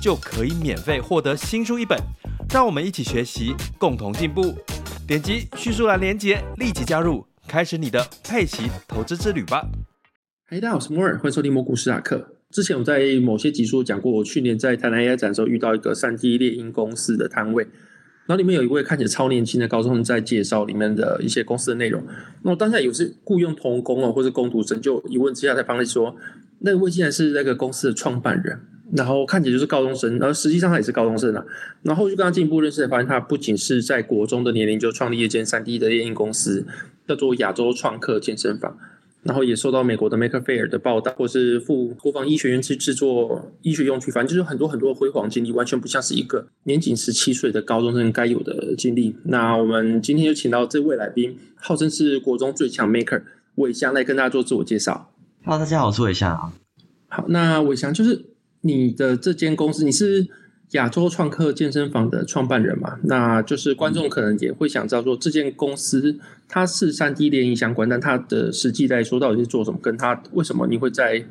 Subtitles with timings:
[0.00, 1.98] 就可以免费获得新书一本。
[2.52, 4.54] 让我们一起学习，共同进步。
[5.06, 9.66] 点击叙述栏连接，立即加入，开始你的配息投资之旅吧。
[10.46, 12.34] 嗨，大家好，我是摩尔，欢迎收听摩股史塔克。
[12.50, 17.64] 之前我在某些集数讲过，我去年在台南 AI 展的时候遇到一个 3D 列印公司的摊位，
[18.26, 22.02] 然后里面有一位看起来超年轻的高中生在介绍里面的一些公司的内容。
[22.42, 26.16] 那我当下有是雇佣童工哦，或是工读生，就一问之下才发现说，
[26.60, 28.58] 那位竟然是那个公司的创办人。
[28.92, 31.44] 然后看起来就是高中生，然后实际上他也是高中生啊。
[31.82, 36.66] 然后就跟他进一步认识，发现他不仅是在国中的年龄就创立一间 3D 的列印公司，
[37.06, 38.78] 叫做亚洲创客健身房。
[39.24, 49.14] 然后也受到美国的 Maker Fair 的报道，或是赴国防医学院去制作医学用具，反正就是很多很多辉煌经历，完全不像是一个年仅十七岁的高中生该有的经历。
[49.24, 53.22] 那我们今天就请到这位来宾，号称是国中最强 Maker
[53.56, 55.12] 伟翔来跟大家做自我介绍。
[55.42, 56.52] 哈大家好，我是伟翔。
[57.08, 58.24] 好，那伟翔就是。
[58.60, 60.26] 你的这间公司，你是
[60.72, 62.98] 亚洲创客健身房的创办人嘛？
[63.04, 69.78] 那就是观众可能也会想知道说，这间公司它是 3D 列印相关，但它的实际来说到底是做什么？
[69.80, 71.24] 跟它为什么你会在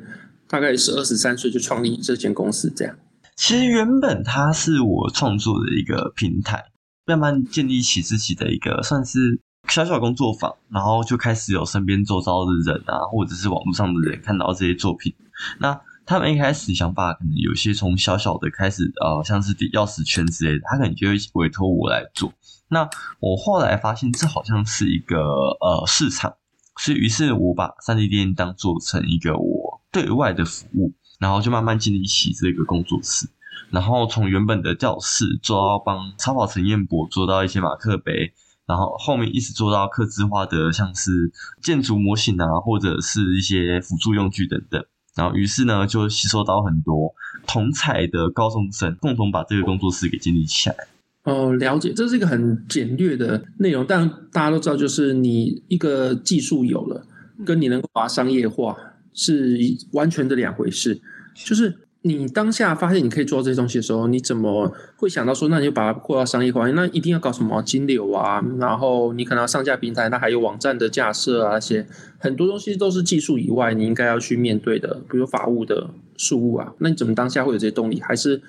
[0.48, 2.72] 大概是二十三岁就创立这间公司？
[2.74, 2.96] 这样？
[3.36, 6.64] 其实原本它是我创作的一个平台，
[7.06, 15.14] 慢慢建立起自己的一个算是小小工作坊，然后就开始有身边周遭的人啊，或者是网络上的人看到这些作品，
[15.60, 15.78] 那。
[16.08, 22.32] 他们一开始想法可能有些从小小的开始，呃，像是钥匙圈之类的，他可能就会委托我来做。
[22.70, 22.88] 那
[23.20, 26.32] 我后来发现这好像是一个呃市场，
[26.78, 33.28] 所以于是我把 3D 列印当做成一个我对外的服务，然后就慢慢建立起这个工作室，
[33.68, 38.32] 然后从原本的教室做到帮超跑陈彦博做到一些马克杯，
[38.64, 41.30] 然后后面一直做到客制化的像是
[41.60, 44.82] 建筑模型啊，或者是一些辅助用具等等。
[45.18, 47.12] 然后，于是呢，就吸收到很多
[47.44, 50.76] 同彩的高中生，共同把这个工作室给建立起来。
[51.24, 57.04] 哦，了解，这是一个很简略的内容，但大家都知道，就是你一个技术有了，
[57.44, 58.76] 跟你能够把它商业化
[59.12, 59.58] 是
[59.92, 61.00] 完全的两回事，
[61.34, 61.76] 就是。
[62.08, 66.66] 你当下发现你可以做这些东西的时候，你怎么会想到说，那你就把它扩到商业化？
[66.70, 68.42] 那一定要搞什么金流啊？
[68.58, 71.86] 然后你可能要上架平台，那还有网站的架设啊，那些
[72.18, 76.72] 很多东西都是技术以外你应该要去面对的，比如法务的事务啊。
[76.78, 78.00] 那你怎么当下会有这些动力？
[78.00, 78.40] 还是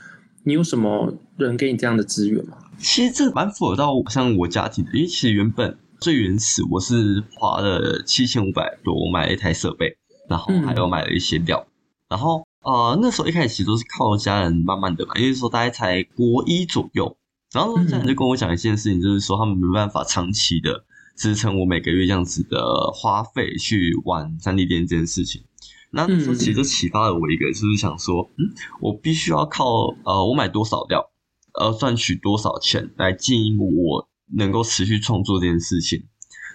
[0.44, 2.58] 你有什么人给你这样的资源吗？
[2.78, 9.98] 其实这蛮符合到像我家庭的，因为其实原本最原始我是花了七千五百多，我买了一台设备，
[10.30, 11.72] 然后还有买了一些料，嗯、
[12.10, 12.44] 然后。
[12.62, 17.18] 啊、呃，那时候一开始其实都是靠家人慢慢的嘛，因为说大概才国一左右，
[17.54, 20.84] 然后家人就跟我讲一件事情，就是说他们没办法长期的
[21.16, 25.42] 支撑我每个月这样子的花费去玩 3D 列印这件事情。
[25.92, 29.66] 那那时候其实就启发了我一个，就是想说，嗯，我必须要靠
[30.04, 31.10] 呃我买多少料，
[31.54, 36.04] 呃赚取多少钱来经营我能够持续创作这件事情，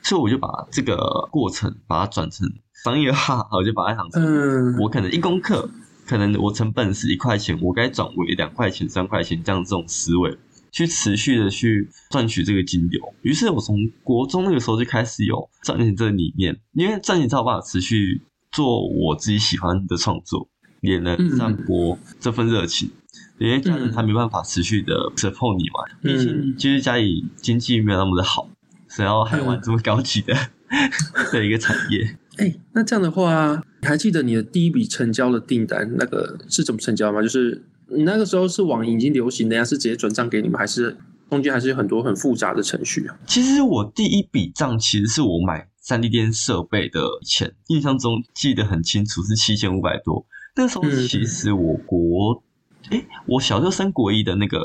[0.03, 2.47] 所以我就把这个过程把它转成
[2.85, 5.69] 商业化，我就把它想成我可能一公克。
[6.07, 10.37] 可能我成本是一块钱，我该转为两块钱、三块钱这样这种思维，
[10.71, 13.15] 去持续的去赚取这个金流。
[13.23, 18.23] 于是我从国中那个时候就开始有赚钱这个理念，因为赚钱才有办法持续
[18.53, 20.49] 做我自己喜欢的创作，
[20.81, 22.91] 也能散播这份热情。
[23.39, 28.49] 因为家人他没办法持续的 support 你嘛，毕竟就是家里经济没有那么的好，
[28.89, 30.35] 想要还玩这么高级的
[31.33, 32.17] 的一个产业。
[32.39, 37.23] 哎，那这样的话，你还记得你的第一笔成交的订单那个是怎么成交吗？
[37.23, 40.97] 就是你那个时候是网银已经流行的呀，是直接转账给你们，还是
[41.31, 43.17] 中间还是有很多很复杂的程序啊？
[43.27, 50.27] 其实我第一笔账其实是我买 3D 列印设备的钱，印象中记得很清楚是七千五百多。
[50.57, 52.43] 那时候其实我国，
[52.91, 54.61] 哎、嗯，我小六升国一的那个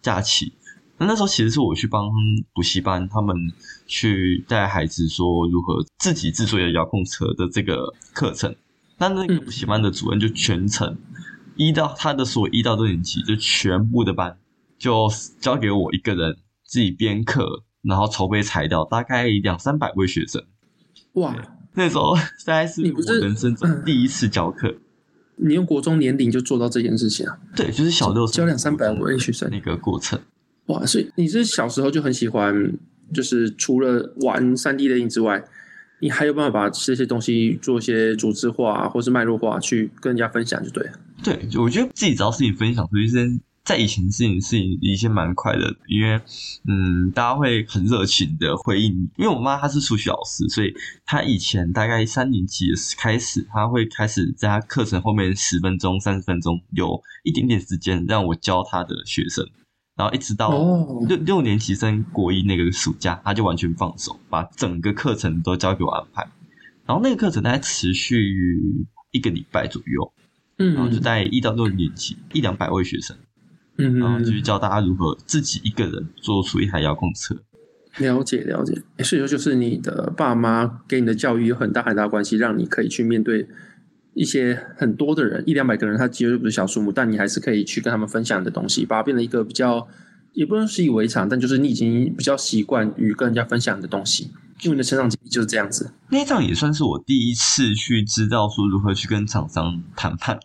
[0.00, 0.52] 假期。
[0.98, 2.10] 那那时候其实是我去帮
[2.52, 3.36] 补习班，他们
[3.86, 8.54] 去带孩子说如何自己制作一个遥控车的这个课程。
[8.98, 10.98] 那那个补习班的主任就全程
[11.54, 14.36] 一到他的所有一到六年级就全部的班
[14.76, 15.08] 就
[15.40, 20.44] 交给我一个人自己编课，然后筹备材料，大概两三百位学生。
[21.12, 21.34] 哇，
[21.74, 24.74] 那时候 大概是我人生中第一次教课。
[25.36, 27.38] 你用国中年龄就做到这件事情啊？
[27.54, 30.20] 对，就是小六教两三百位学生那个过程。
[30.68, 32.54] 哇，所以你是小时候就很喜欢，
[33.12, 35.42] 就是除了玩三 D 列印之外，
[36.00, 40.92] 你还有办法把这些东西做一些组织化或是脉络化去跟人家分享，就对了。
[41.24, 46.20] 对，我觉得自己只要事情分享出去，是在以前事情是一件蛮快乐的，因为
[46.68, 49.08] 嗯，大家会很热情的回应你。
[49.16, 50.72] 因为我妈她是数学老师，所以
[51.04, 59.44] 她以前大概三年级的开始，她会开始在她课程后面十分钟、三十分钟有一点点时间让我教她的学生。
[59.98, 60.50] 然后一直到
[61.08, 66.22] 六六年级升国一那个暑假，他就完全放手，把整个课程都交给我安排。
[66.86, 70.12] 然后那个课程大概持续一个礼拜左右，
[70.58, 73.16] 嗯，然后就在一到六年级一两百位学生，
[73.76, 77.36] 嗯，然后就教大家如何自己一个人做出一台遥控车。
[77.98, 83.48] 了解了解，所以说就是你的爸妈给你的教育有很大很大关系，让你可以去面对
[84.18, 89.86] 一些很多的人，一两百个人，他绝对不是小数目，但你还是可以去跟他们分享你的东西，把它变成一个比较，
[90.32, 94.24] 也不能习以为常，但就是你已经比较习惯于跟人家分享你的东西，
[94.62, 95.92] 因为你的成长经历就是这样子。
[96.10, 100.36] 那一仗也算是我第一次去知道说如何去跟厂商谈判，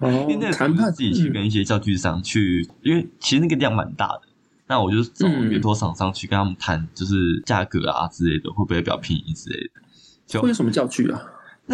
[0.00, 4.22] 哦， 因为那谈判自己去跟一些教具商去，嗯，因为其实那个量蛮大的，
[4.68, 9.80] 那我就找委托厂商去跟他们谈，就是价格啊之类的，会不会比较便宜之类的。
[10.26, 11.22] 就会有什么教具啊？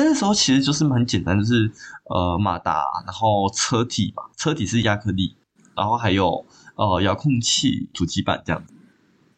[0.04, 1.70] 那时候其实就是蛮简单，就是
[2.04, 5.34] 呃马达，然后车体嘛，车体是亚克力，
[5.74, 6.44] 然后还有
[6.76, 8.74] 呃遥控器、主机板这样子。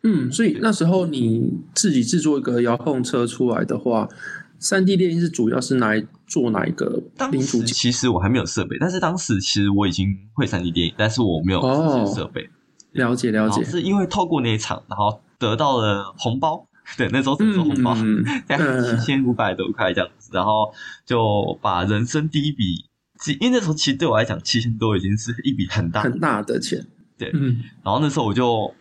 [0.03, 4.09] 嗯，所以那时候你自己制作一个遥控车出来的话，
[4.59, 7.03] 三 D 电影是主要是拿来做哪一个
[7.33, 7.67] 零组件？
[7.69, 11.61] 其实我还没有设备，但是当时其实我已经会三 D 电影，但是我没有
[12.15, 12.43] 设备。
[12.43, 12.49] 哦，
[12.93, 16.68] 了解了解，是因为透过那一场，然后得到了红包。
[16.97, 17.95] 对，那时候只收红包，
[18.49, 20.73] 大概七千五百多块这样子，然后
[21.05, 22.85] 就把人生第一笔，
[23.41, 26.85] 因为那时候其实对我来讲，七千多已经是一笔很大很大的钱。
[27.19, 28.73] 对，嗯，然后那时候我就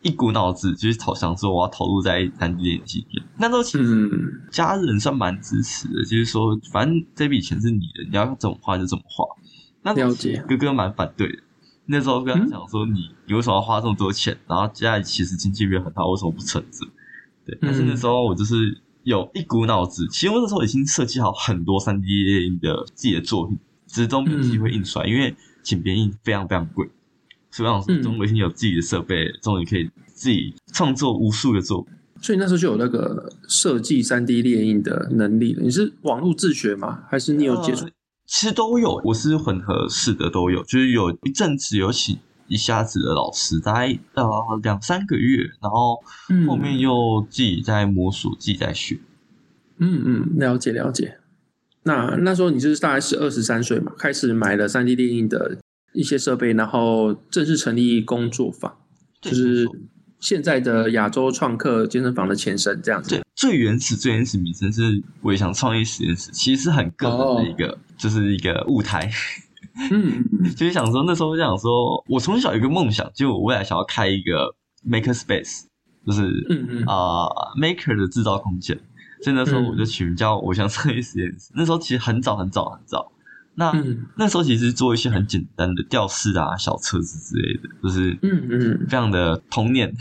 [0.00, 3.24] 一股脑子就是投，想说我要投入在三 D 列印里面。
[3.38, 4.10] 那时候其实
[4.50, 9.24] 家人算蛮支持的，就是说反正这笔钱是你的，你要怎么花就怎么花。
[9.82, 11.38] 那了解，哥哥蛮反对的。
[11.84, 14.36] 那时候跟他讲说，你你为什么要花这么多钱？
[14.46, 16.86] 然后家里其实经济没有很好，为什么不存着？
[17.44, 26.88] 对，但是那时候我就是有一股脑子，嗯、其实我那时候已经设计好很多三 D 列印的自己的作品，只是都没有机会印出来，嗯、因为请别人印非常非常贵。
[27.50, 31.92] 所以我想说，终于已经有自己的设备，终于可以自己创作无数的作品。
[32.20, 35.62] 所以那时候就有那个设计三 D 列印的能力了。
[35.62, 37.00] 你是网络自学吗？
[37.10, 37.90] 还是你有接触、呃？
[38.26, 42.16] 其实都有，我是混合式的都有，就是有一阵子有请。
[42.52, 44.30] 一下子的老师，大概呃
[44.62, 45.98] 两三个月，然后
[46.46, 49.00] 后面又自己在摸索，嗯、自己在学。
[49.78, 51.16] 嗯嗯，了解了解。
[51.84, 55.56] 那那时候你就是大概是二十三岁嘛，开始买了三 D 电影的
[55.94, 58.76] 一些设备，然后正式成立工作坊，
[59.22, 59.66] 就是
[60.20, 63.08] 现在的亚洲创客健身房的前身这样子。
[63.08, 69.10] 对，最原始最原始名称是伟翔创意实验室，其实是很个人的一个，哦、就是一个舞台。
[69.90, 70.24] 嗯，
[70.56, 74.54] 就是想说，那时候就想说，我从小有一个梦想，就我未来想要开一个
[74.86, 75.64] maker space，
[76.06, 78.78] 就是嗯嗯啊、呃、maker 的制造空间。
[79.22, 81.52] 所以那时候我就取名叫“我想创意实验室”。
[81.54, 83.12] 那时候其实很早很早很早，
[83.54, 89.94] 那、嗯、那时候其实做一些很简单的吊饰啊、小车子之类的，就是嗯嗯，非常的童年。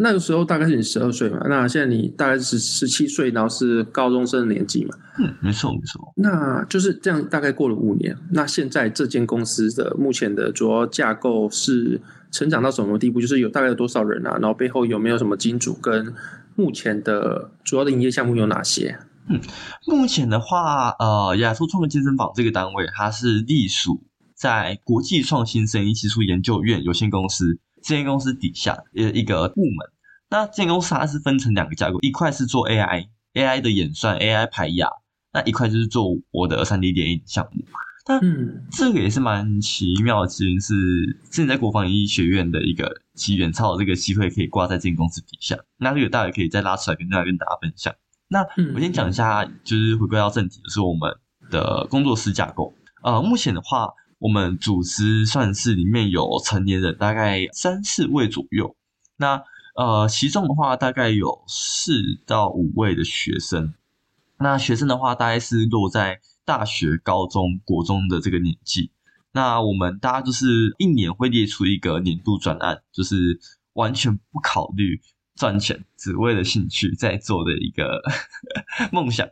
[0.00, 4.94] 那个时候大概是你十二岁嘛，那现在你大概是十七岁，然后是高中生的年纪嘛。
[5.18, 6.12] 嗯，没错没错。
[6.16, 8.16] 那就是这样，大概过了五年。
[8.30, 12.00] 那现在这间公司的目前的主要架构是
[12.30, 13.20] 成长到什么地步？
[13.20, 14.38] 就是有大概有多少人啊？
[14.40, 15.74] 然后背后有没有什么金主？
[15.74, 16.14] 跟
[16.54, 18.96] 目前的主要的营业项目有哪些？
[19.28, 19.40] 嗯，
[19.88, 24.04] 目前的话，呃，亚洲创客健身房这个单位，它是隶属
[24.36, 27.58] 在国际创新生意技术研究院有限公司。
[27.82, 29.90] 这间公司底下一一个部门，
[30.30, 34.88] 那这间公司它是分成两个架构，一块是做 AI，AI 的演算，AI 排压，
[35.32, 37.64] 那一块就是做我的三 D 电影项目。
[38.06, 40.74] 那嗯，这个也是蛮奇妙的，其实是
[41.30, 45.58] 现在国防医学院的一个机缘，超好这个机会可以挂在这间公司底下。
[45.76, 47.94] 那这个大家可以再拉出来跟大家跟大家分享。
[48.28, 48.40] 那
[48.74, 51.14] 我先讲一下，就是回归到正题，就是我们
[51.50, 52.74] 的工作室架构。
[53.02, 53.92] 呃，目前的话。
[54.18, 58.76] 我们组织算是里面有成年人，大概三四位左右。
[59.16, 59.42] 那
[59.76, 61.92] 呃，其中的话大概有四
[62.26, 63.74] 到五位的学生。
[64.38, 68.90] 那学生的话，大概是落在大学、高中、国中的这个年纪。
[69.32, 73.38] 那我们大家就是一年会列出一个年度专案，就是
[73.74, 75.00] 完全不考虑
[75.36, 78.02] 赚钱，只为了兴趣在做的一个
[78.90, 79.28] 梦想。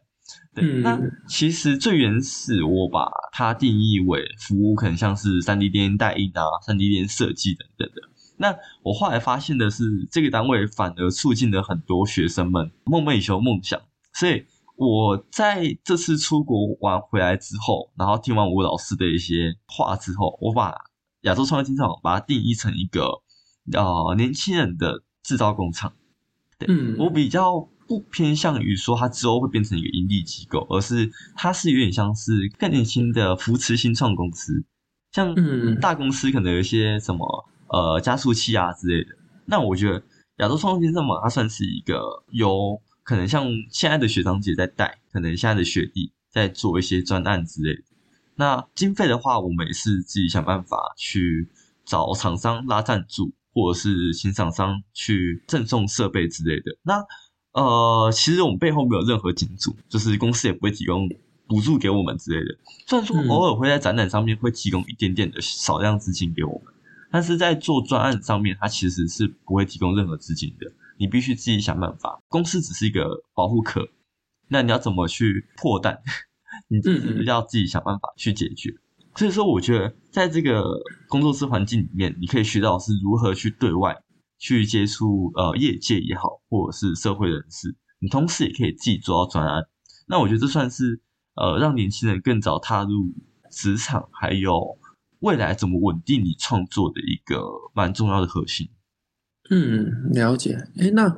[0.57, 0.99] 对，嗯、那
[1.29, 8.09] 其实最原始，我把它定义为服务，可能像是三 D 电影代印啊、三 D 电影设计等等的。
[8.39, 13.79] 那我后来发现的是，这个单位反而促进了很多学生们梦寐以求梦想。
[14.15, 14.47] 所以
[14.77, 20.75] 我在这次出国玩回来之后，然后听完吴老师的一些话之后，我把
[21.23, 23.21] 亚洲创业金厂把它定义成一个
[23.73, 25.93] 呃年轻人的制造工厂。
[26.59, 34.65] 对，嗯，我比较不偏向于说它之后会变成一个盈利机构，而是它是有点像是更年轻的扶持新创公司，
[35.13, 35.35] 像
[35.81, 39.11] 大公司可能有一些什么呃加速器啊之类的。
[39.45, 40.03] 那我觉得
[40.39, 47.83] 亚洲创新这么它算是一个有可能像现在的学长姐在带，可能现在的学弟在做一些专案之类的。
[48.35, 51.49] 那经费的话，我们也是自己想办法去
[51.85, 53.33] 找厂商拉赞助。
[53.57, 56.77] 或者是请厂商去赠送设备之类的。
[56.83, 57.03] 那
[57.57, 61.09] 呃，其实我们背后没有任何金主，就是公司也不会提供
[61.47, 62.55] 补助给我们之类的。
[62.87, 66.75] 虽然说偶尔会在展览上面会提供一点点的少量资金给我们，
[67.11, 70.71] 但是在做专案上面，它其实是不会提供任何资金的。
[70.99, 72.21] 你必须自己想办法。
[72.29, 73.89] 公司只是一个保护壳，
[74.49, 76.03] 那你要怎么去破蛋？
[76.69, 78.75] 你自己要自己想办法去解决。
[79.15, 80.63] 所以说，我觉得在这个
[81.09, 83.97] 工作室环境里面，你可以学到是如何去对外
[84.39, 87.77] 去接触呃业界也好，或者是社会人士。
[87.99, 89.65] 你同时也可以自己做到专案。
[90.07, 91.01] 那我觉得这算是
[91.35, 93.15] 呃让年轻人更早踏入
[93.51, 94.79] 职场，还有
[95.21, 97.43] 未来怎么稳定你创作的一个
[97.75, 98.69] 蛮重要的核心。
[99.51, 100.69] 嗯，了解。
[100.77, 101.17] 诶，那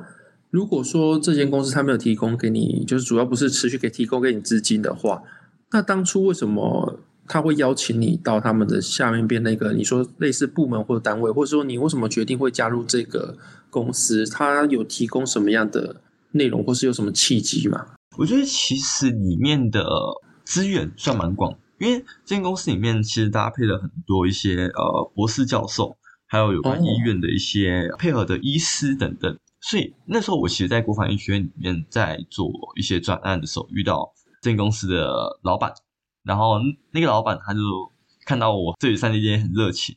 [0.49, 5.23] 如果说这间公司他没有提供给你，就是主要不是持续给提供给你资金的话，
[5.71, 6.99] 那当初为什么？
[7.29, 13.37] 他会邀请你到他们的下面边那个，你说类似部门或者单位，或者说你为什么决定会加入这个
[13.69, 14.25] 公司？
[14.25, 17.85] 他有提供什么样的内容，或是有什么契机吗？
[18.17, 19.85] 我觉得其实里面的
[20.43, 25.95] 资源算蛮广，因为这间公司里面其实搭配了很多一些呃博士教授，
[26.25, 29.37] 还有有关医院的一些配合的医师等等。
[29.61, 35.71] 所以那时候我其实，在国防医学院里面在做一些专案的时候，遇到这间公司的老板。
[36.29, 36.59] 然后
[36.91, 37.59] 那个老板他就
[38.23, 39.95] 看到我对三 D 店很热情，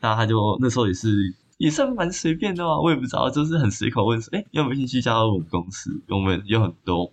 [0.00, 5.90] 那他就那时候也是也算蛮随便的嘛，我也不知道，就是很随口问说，哎，有没有兴趣加入我们公司？
[6.08, 7.04] 我们有很多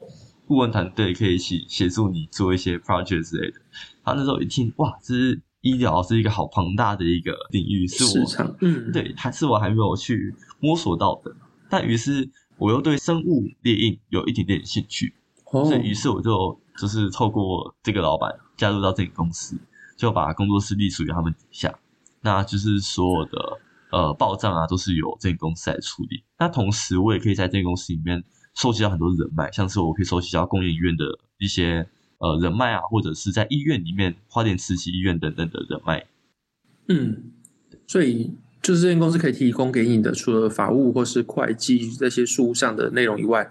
[0.45, 3.59] 顾问团队可以一起协助你做一些 project 之类的。
[4.03, 11.35] 他那时候一听，哇，这是医疗是一个好庞大的一个领域，是我市场，嗯，对，还是我还没有去摸索到的。
[11.71, 15.15] 但于是我又对生物猎印有一点点兴趣，
[15.51, 18.31] 哦、所以于是我就就是透过这个老板。
[18.60, 19.58] 加入到这个公司，
[19.96, 21.80] 就把工作室隶属于他们底下，
[22.22, 26.24] 那就是所有的呃报账啊，都是由这个公司来处理。
[26.38, 28.22] 那同时，我也可以在这个公司里面
[28.54, 31.06] 收集到很多人脉，像是我可以收集到工研院的
[31.38, 31.88] 一些
[32.18, 36.06] 呃人脉啊，或者是在医院里面花莲慈济医院等等的人脉。
[36.89, 37.32] 嗯，
[37.88, 43.50] 所以就是这间公司可以提供给你的，除了法务或是会计这些书上的内容以外。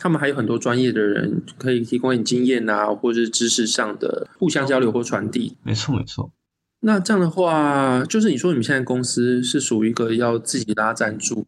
[0.00, 5.56] 他们还有很多专业的人可以提供你经验啊，或者是知识上的互相交流或传递。
[5.62, 6.32] 没错，没错。
[6.80, 11.46] 那这样的话，就是你说你们现在公司是属于一个要自己拉赞助，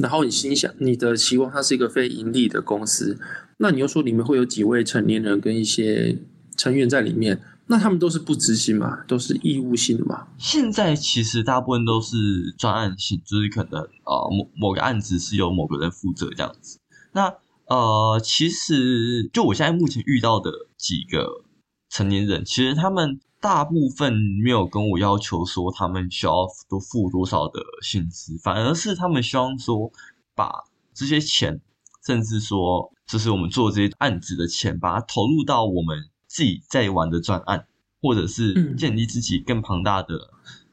[0.00, 3.16] 然后你心想你的期望它是一个非盈利的公司，
[3.58, 6.18] 那你又说里面会有几位成年人跟一些
[6.56, 9.04] 成员在里面，那他们都是不执行嘛？
[9.06, 10.26] 都是义务性的嘛？
[10.36, 12.16] 现在其实大部分都是
[12.58, 16.80] 专案性，就是可能呃某某个案子是由某个人负责这样子。
[17.12, 17.32] 那
[17.66, 21.44] 呃，其实就我现在目前遇到的几个
[21.88, 24.12] 成年人，其实他们大部分
[24.44, 29.90] 没有跟我要求说他们需要多付多少的薪资，反而是他们希望说
[30.34, 30.50] 把
[30.92, 31.60] 这些钱，
[32.04, 37.66] 甚至说就是我们做这些案子的钱，把它投入到我们自己在玩的专案，
[38.02, 40.14] 或者是建立自己更庞大的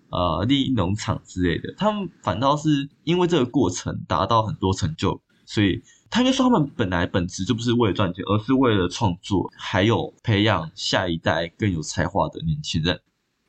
[0.09, 1.73] 呃利益农场之类的。
[1.77, 5.81] 他们反倒是因为这个过程达到很多成就，所以。
[6.09, 12.99] 他应该说，他们本来本质就不是为了赚钱，而是为了创作，还有培养下一代更有才华的年轻人。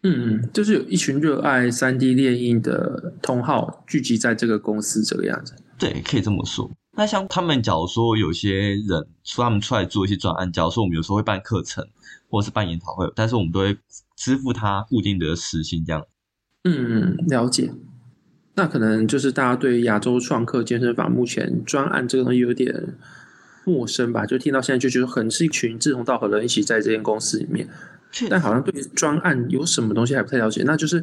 [0.02, 5.54] 嗯嗯，就是有一群热爱三 D 列印的同好聚集在这个公司，这个样子。
[5.78, 6.70] 对，可以这么说。
[6.92, 11.86] 那像他们，假如说有些人说他们出来做一些专案，假如说我们有时候会办课程，
[12.28, 13.76] 或者是办研讨会，但是我们都会
[14.16, 16.02] 支付他固定的时薪，这样。
[16.64, 17.70] 嗯嗯，了解。
[18.60, 22.92] 那可能就是大家对亚洲创客健身房目前专案这个东西有点
[23.64, 24.26] 陌生吧？
[24.26, 27.66] 就听到现在就觉得很是一群志同道合的人一起在这间公司里面，
[28.28, 30.62] 但好像对专案有什么东西还不太了解。
[30.66, 31.02] 那就是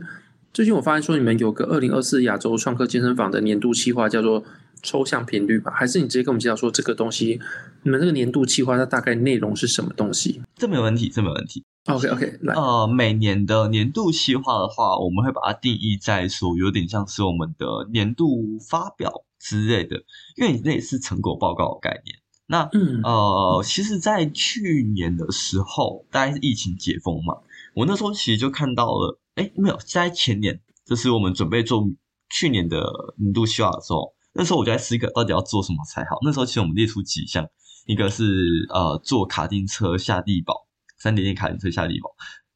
[0.53, 4.43] 最近我发现说，你们有个二零二四亚洲创客健身房的年度计划，叫做
[4.83, 5.71] 抽象频率吧？
[5.71, 7.39] 还是你直接跟我们介绍说这个东西，
[7.81, 10.41] 你们这个年度计划它大概内容是什么东西？
[10.55, 11.63] 这没问题，这没问题。
[11.87, 19.95] OK OK，来，呃，每年的年度计划的话，我们会把它定义在说，有点像是我们的年度发表之类的，
[20.35, 22.17] 因为那也是成果报告的概念。
[22.45, 27.35] 那，嗯，呃，其实，在去年的时候，大概是疫情解封嘛，
[27.73, 31.85] 我那时候其实就看到了，哎，没有，在前年，就是我们准备做
[32.29, 32.83] 去年的
[33.17, 36.17] 年度计划的时候，那时候我就在思考到底要做什么才好。
[36.21, 37.45] 那时候其实我们列出几项，
[37.85, 40.66] 一个是呃做卡丁车下地堡，
[41.07, 42.09] 三点点卡丁车下地堡，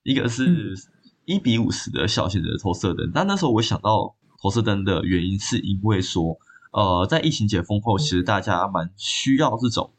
[0.04, 0.76] 一个是
[1.24, 3.10] 一比五十的小型的投射灯。
[3.14, 6.38] 但那时候我想到投射灯的原因，是因为说，
[6.74, 9.94] 呃，在疫情解封后，其实大家蛮需要这种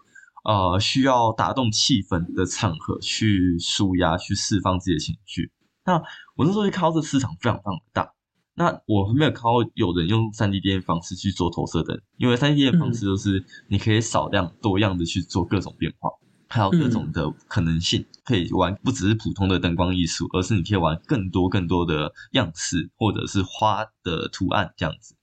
[0.44, 5.50] 呃需要打动气氛的场合去舒压、去释放自己的情绪。
[5.87, 5.94] 那
[6.37, 8.12] 我那时候就看到这市场非常非常的大。
[8.54, 16.11] 那我没有看到有人用三 D 电影方式去做投射灯，因为三 D 电影方式就是你可以少量多样的去做各种变化，
[16.52, 25.16] 还有各种的可能性，可以玩不只是普通的灯光艺术，而是你可以玩更多更多的样式或者是花的图案这样子。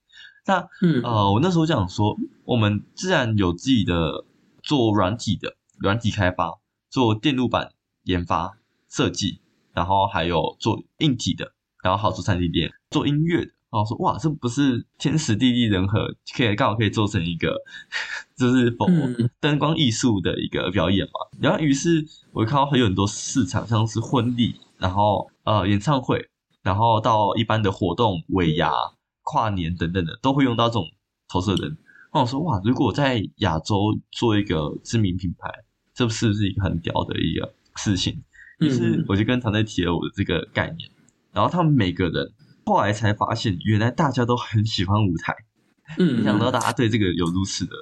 [0.48, 0.68] 那
[1.04, 4.26] 呃，我那时候讲说，我们自然有自己的
[4.64, 6.60] 做软体的软体开发，
[6.90, 7.74] 做电路板
[8.06, 8.58] 研发
[8.90, 9.40] 设计，
[9.72, 11.54] 然后还有做硬体的。
[11.82, 17.56] 然后好做 3D 店，做音乐的，然后说哇，这不是天时地利人和，可以刚好可以做成一个，
[18.36, 18.88] 就是否
[19.40, 21.14] 灯光艺术的一个表演嘛。
[21.40, 26.30] 然后于是我看到还有很多市场，像是婚礼，然后呃演唱会，
[26.64, 28.72] 然后到一般的活动、尾牙、
[29.22, 30.86] 跨年等等的，都会用到这种
[31.28, 31.68] 投射灯。
[31.68, 35.48] 然后我说哇，如果在亚洲做一个知名品牌，
[35.94, 38.24] 这不是不是一个很屌的一个事情？
[38.60, 40.90] 于是我就跟团队提了我的这个概念。
[41.32, 42.34] 然后他们每个人
[42.70, 45.36] 后来才发现，原来大家都很喜欢舞台。
[45.98, 47.74] 嗯，没想到大家对这个有如此的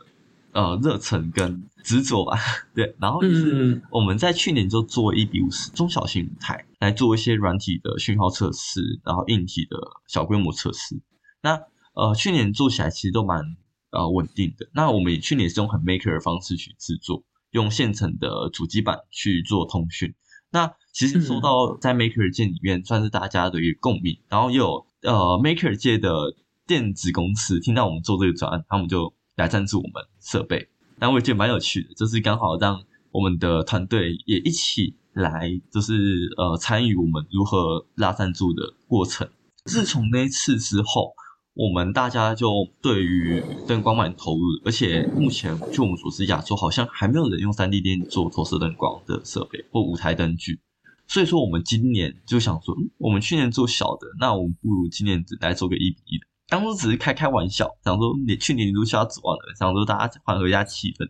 [0.54, 2.38] 呃热忱跟执着吧？
[2.74, 2.96] 对。
[2.98, 9.78] 然后就是我们在去年就做一比五十中小型舞台，来做一些软体的讯号测试，然后硬体的
[10.08, 11.02] 小规模测试。
[11.42, 11.60] 那
[11.94, 13.44] 呃去年做起来其实都蛮
[13.92, 14.70] 呃稳定的。
[14.74, 20.16] 那我们也去年是用很 maker 的方式去制作，用现成的主机板去做通讯。
[20.50, 26.34] 那其实说到在 Maker 界里面，算是大家的一个共鸣，然后也有呃 Maker 界的
[26.66, 30.68] 电子公司听到我们做这个专案，他们就来赞助我们设备。
[30.98, 32.82] 但我也觉得蛮有趣的，就是刚好让
[33.12, 39.30] 我们的团队也一起来，就是呃参与我们如何拉赞助的过程。
[39.66, 41.14] 自从那一次之后，
[41.54, 42.50] 我们大家就
[42.82, 50.60] 对于灯光蛮投入，而且目前据我们所知，亚洲好像还没有人用 3D 电影做投射灯光的设备或舞台灯具。
[51.08, 56.26] 所以说，我们今年就想说，我们去年做小的，那我们不如今年来做个一比一的。
[56.50, 61.08] 当初只是开开玩笑，想说你去年年度需要指望的，想说大家缓和一下气氛，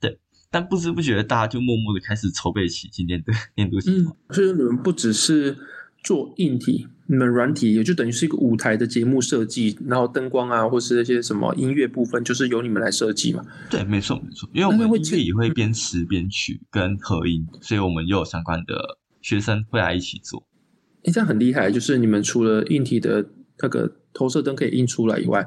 [0.00, 0.18] 对。
[0.50, 4.12] 但不知不觉，大家就默默的开始筹备起今年的 年度计划。
[4.28, 5.56] 嗯，所以说你们不只是
[6.02, 6.88] 做硬体。
[7.08, 13.44] 你们软体也就等于是一个舞台的节目设计，然后灯光啊，或是那些什么音乐部分，就是由你们来设计嘛？
[13.70, 20.46] 对，没错没错，因为我们音乐也会编词编曲跟合音，所以我们又有相关的学生会来一起做。
[21.02, 23.26] 诶，这样很厉害，就是你们除了硬体的
[23.60, 25.44] 那个投射灯可以印出来以外，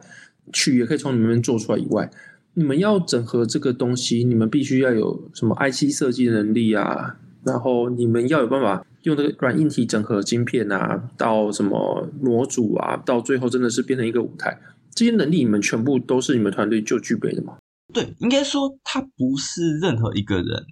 [0.52, 2.12] 曲也可以从里面做出来以外，
[2.56, 8.86] 你们要整合这个东西，你们必须要有什么 IC 设计能力啊，然后你们要有办法。
[9.04, 14.60] 用这个软硬体整合晶片啊，到什么模组啊，到最后真的是变成一个舞台，
[14.94, 17.58] 这些能力你们全部都是你们团队就具备的吗？
[17.94, 20.66] 对，应该说他不是任何一个人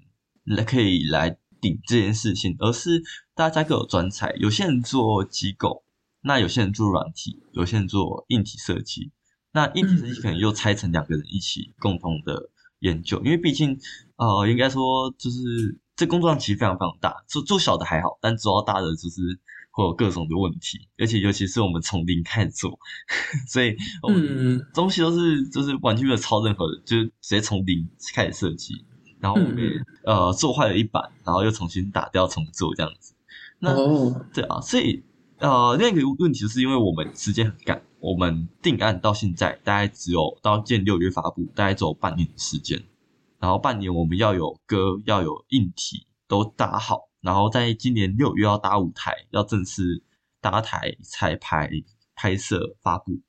[0.43, 3.01] 来可以来顶这件事情，而是
[3.35, 4.33] 大家各有专才。
[4.39, 5.83] 有些人做机构，
[6.21, 9.11] 那有些人做软体，有些人做硬体设计。
[9.51, 13.79] 那硬体设计可能又拆成两个人一起共同的研究，因为毕竟
[14.15, 15.79] 呃，应该说就是。
[15.97, 19.39] 这工作量其实非常非常大，做做小的还好，但做到大的就是
[19.71, 22.77] 会有各种的问题，而且尤其是我们从零开始做，
[23.49, 28.85] 所以我们东西都是就是完全没有抄任何的，就是直接从零开始设计，
[29.19, 29.71] 然后我们也
[30.03, 33.13] 呃做坏了一版，然后又重新打掉重做这样子。
[33.59, 33.73] 那
[34.33, 35.03] 对啊，所以
[35.39, 42.81] 呃另一个问题就是因为我们时间很赶，我们定案到现在大概只有到今年六月发布，大概只有半年的时间。
[43.39, 50.03] 然后半年我们要有歌，要有硬体都搭好，然后在今年六月要搭舞台，要正式
[50.41, 51.69] 搭台彩排、
[52.15, 53.19] 拍摄、发布。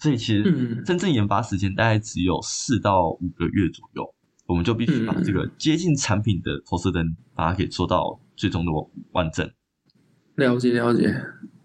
[0.00, 4.12] 所以其实真正研发时间大概只有四到五个月左右，
[4.52, 8.70] 我们就必须把这个接近产品的投射灯把它给做到最终的
[9.12, 9.50] 完整。
[10.34, 11.10] 了解了解，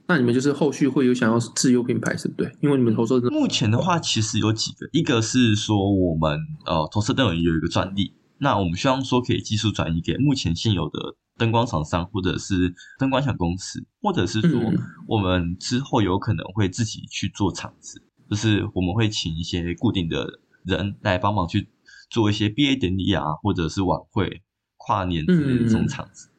[0.08, 2.50] 那你们就是后续会有想要自有品牌，是不对？
[2.62, 14.62] 因为你们投射灯目前的话，其实有几个，一个是说我们呃投射灯有一个专利，那我们希望说可以技术转移给目前现有的灯光厂商，或者是灯光小公司，或者是说
[15.10, 21.68] 我们之后有可能会自己去做场子，嗯、就是我们会请一些固定的人来帮忙去
[22.10, 24.42] 做一些毕业典礼啊，或者是晚会、
[24.78, 26.28] 跨年之类的这种场子。
[26.28, 26.32] 嗯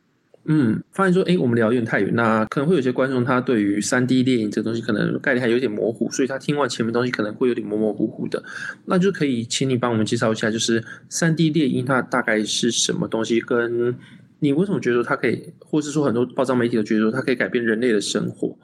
[0.50, 8.42] 嗯，发现说，哎，我们聊有点太远，那可能会有些观众他对于三 D 电影这个东西可能概念还有点模糊，所以他听完前面东西可能会有点模模糊糊的，
[8.86, 13.94] 那就可以请你帮我们介绍一下，就是三 D 电影它大概是什么东西，跟
[14.38, 18.56] 你为什么觉得说它可以，或是说很多报章媒体都觉得说它可以改变人类的生活？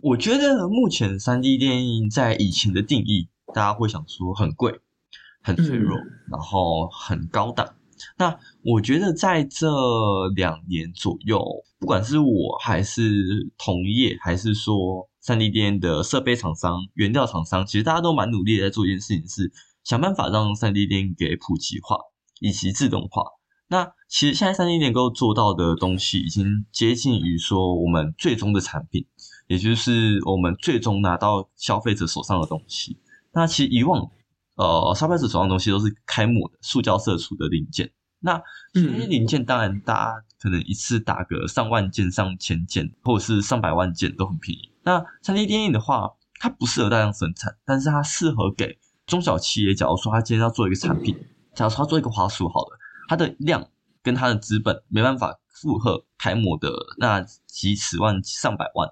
[0.00, 4.80] 我觉得目前三 D 电影在以前的定义，大家会想说很贵、
[5.44, 6.02] 很脆弱，嗯、
[6.32, 7.74] 然后很高档。
[8.18, 9.68] 那我觉得在这
[10.34, 11.40] 两年左右，
[11.78, 19.52] 不管是我还是同业，还是说三 D 店的设备厂商、原料厂商，其实大家都蛮努力的在做一件事情，是
[19.84, 21.96] 想办法让 3D 列印给普及化
[22.40, 23.22] 以及自动化。
[23.68, 29.06] 那其实现在 3D 列印能够做到的东西，已经接近于说我们最终的产品，
[29.46, 32.98] 也就是我们最终拿到消费者手上的东西。
[33.32, 34.10] 那其实以往。
[34.56, 37.92] 呃，消费者手上的东西都是开模的塑胶射出的零件。
[38.20, 38.40] 那
[38.72, 44.70] 这些零件当然大家可能一次打个上万件、上千件，或者是上百万件都很便宜。
[44.82, 49.74] 那三 D 电影的话，它不适合大量生产，但是它适合给中小企业。
[49.74, 51.14] 假如说他今天要做一个产品，
[51.54, 53.68] 假如说他做一个花束好了，它的量
[54.02, 58.88] 跟它的资本没办法负荷开模的那几十万、上百万，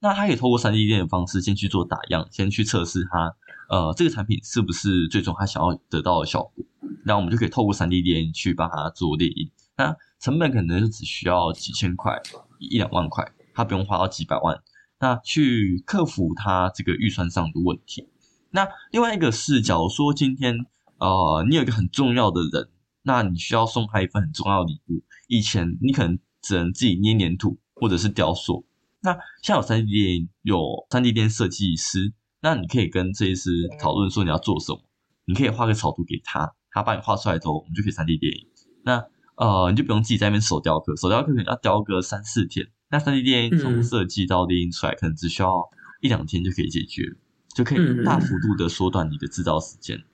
[0.00, 3.36] 那他可以透过三 D 电影的方式先去做打样，先去测试它。
[3.68, 6.64] 呃，这个产品是不是最终他想要得到的效果？
[7.04, 9.50] 那我们就可以透过 3D 列印去帮他做列印。
[9.76, 12.20] 那成本可能就只需要几千块、
[12.58, 14.62] 一两万块，他不用花到几百万。
[15.00, 18.08] 那去克服他这个预算上的问题。
[18.50, 20.66] 那另外一个是，假如说今天
[20.98, 22.68] 呃你有一个很重要的人，
[23.02, 25.02] 那你需要送他一份很重要的礼物。
[25.26, 28.64] 以前你可能只能自己捏黏土或者是雕塑，
[29.00, 30.58] 那现在有 3D 列印，有
[30.90, 32.12] 3D 列设计师。
[32.44, 34.78] 那你可以跟设计师讨论说你要做什么，
[35.24, 38.46] 你可以画个草图给他，他帮你画出来之后，我们就可以三 D 电影。
[38.84, 39.02] 那
[39.36, 42.68] 呃，你就不用自己在那边手雕刻，手雕刻可能要雕个三四天。
[42.90, 45.54] 那三 D 电影从设计到列印出来，可能只需要
[46.02, 47.04] 一两天就可以解决，
[47.54, 50.04] 就可以大幅度的缩短你的制造时间。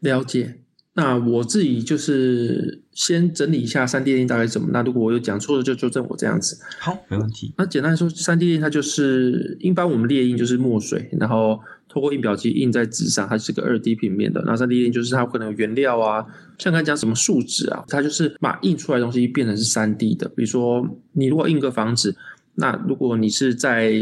[0.00, 0.60] 了解。
[0.98, 4.66] 那我自己就是先整理一下三 D 列印大概是什么。
[4.72, 6.58] 那如果我有讲错的，就纠正我这样子。
[6.80, 7.54] 好，没问题。
[7.56, 14.42] 那简单来说三 D 列印它就是一般我们列印就是墨水，然后透过印表机印在纸上，它是个二 D 平面的。
[14.44, 16.26] 那 3D 列印就是它可能有原料啊，
[16.58, 20.28] 像刚才讲什么树脂啊，它就是把印出来的东西变成是三 D 的。
[20.30, 22.16] 比如说你如果印个房子，
[22.56, 23.92] 那如果你是在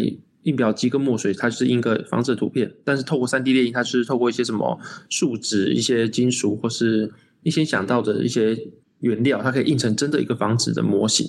[0.46, 4.78] 印表机跟墨水，它是印个房子的图片，但是透过 3D 列印，它是透过一些什么
[5.08, 8.56] 树脂、一些金属或是一些想到的一些
[9.00, 11.28] 原料，它可以印成真的一个房子的模型。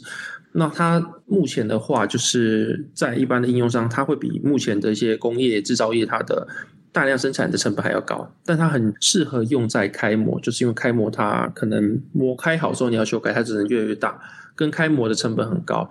[0.52, 6.48] 那它目前的话，就是在一般的应用上，它会比目前的一些工业制造业它的
[6.92, 14.20] 大量生产的成本还要高，但它很适合用在开模，就是因为开模它可能模开好之后你要修改，它只能越来越大，
[14.56, 15.90] 跟开模的成本很高。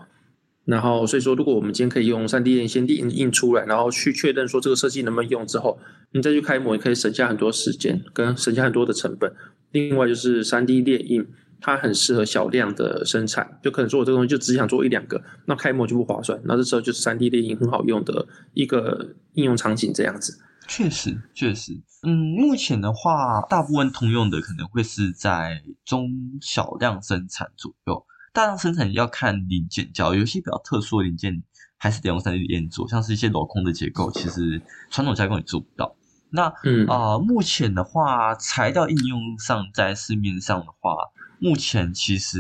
[0.66, 5.78] 然后，所以说，如果我们今天可以用 3D 列印先印印出来，然后去确认说这个设计能不能用之后，
[6.10, 9.32] 你再去开模，也可以省下很多时间，跟省下很多的成本。
[9.70, 11.24] 另外就是 3D 列印，
[11.60, 16.40] 它很适合小量的生产，就可能说我这个东西就只想做一两个，那开模就不划算。
[16.44, 20.36] 那这时候就是 3D 列印很好用的一个应用场景，这样子。
[20.66, 28.04] 确实，确实，嗯，目前的话，大部分通用的可能会是在中小量生产左右。
[28.36, 31.42] 大量生产要看零件，假如有些比较特殊的零件，
[31.78, 35.96] 还是得用 3D 列印做，像是一些镂空的结构，其实传统加工也做不到。
[36.28, 40.94] 那嗯啊、呃，目前的话，材料应用上，在市面上的话，
[41.38, 42.38] 目前其实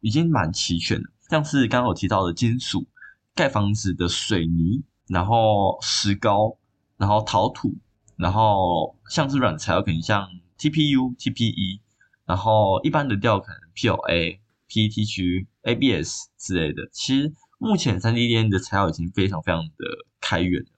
[0.00, 1.08] 已经蛮齐全的。
[1.28, 2.88] 像是刚刚有提到的金属，
[3.36, 6.56] 盖房子的水泥，然后石膏，
[6.96, 7.76] 然后陶土，
[8.16, 11.78] 然后像是软材料，可能像 TPU、TPE，
[12.26, 14.40] 然后一般的料可能 PLA。
[14.70, 19.84] PETG、ABS 之类的，其实目前 3D 列印的材料已经非常非常的
[20.20, 20.68] 开源了。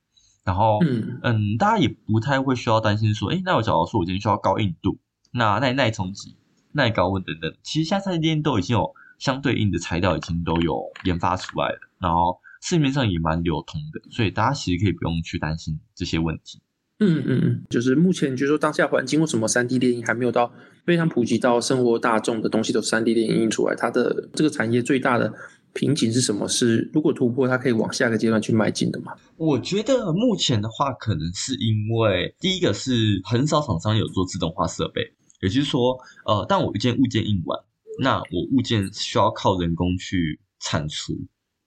[0.45, 4.99] 然后，嗯嗯，大家也不太会需要担心说，诶，那我假如说我今天需要高硬度，
[5.31, 6.35] 那耐耐冲击、
[6.73, 16.61] 耐高温等等，其实现在 3D 列印都已经有相对应的材料，已经都有研发出来了，然后市面上也蛮流通的，所以大家其实可以不用去担心这些问题。
[16.99, 20.53] 嗯嗯嗯，就是目前就是说当下环境为什么 3D 列印还没有到
[20.85, 25.33] 非常普及到生活大众的东西都 3D 列印出来，它的这个产业最大的
[25.73, 26.49] 瓶颈是什么？
[26.49, 29.13] 是如果突破，它可以往下一个阶段去迈进的吗？
[29.37, 35.03] 我觉得目前的话，可能是因为第一个是很少厂商有做自动化设备，
[35.41, 37.59] 也就是说，呃，当我一件物件印完，
[38.01, 41.15] 那我物件需要靠人工去铲除，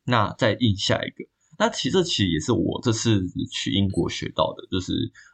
[0.05, 1.25] 那再印下一个。
[1.57, 4.91] 那其实这其实也是我这次去英国学到的，就是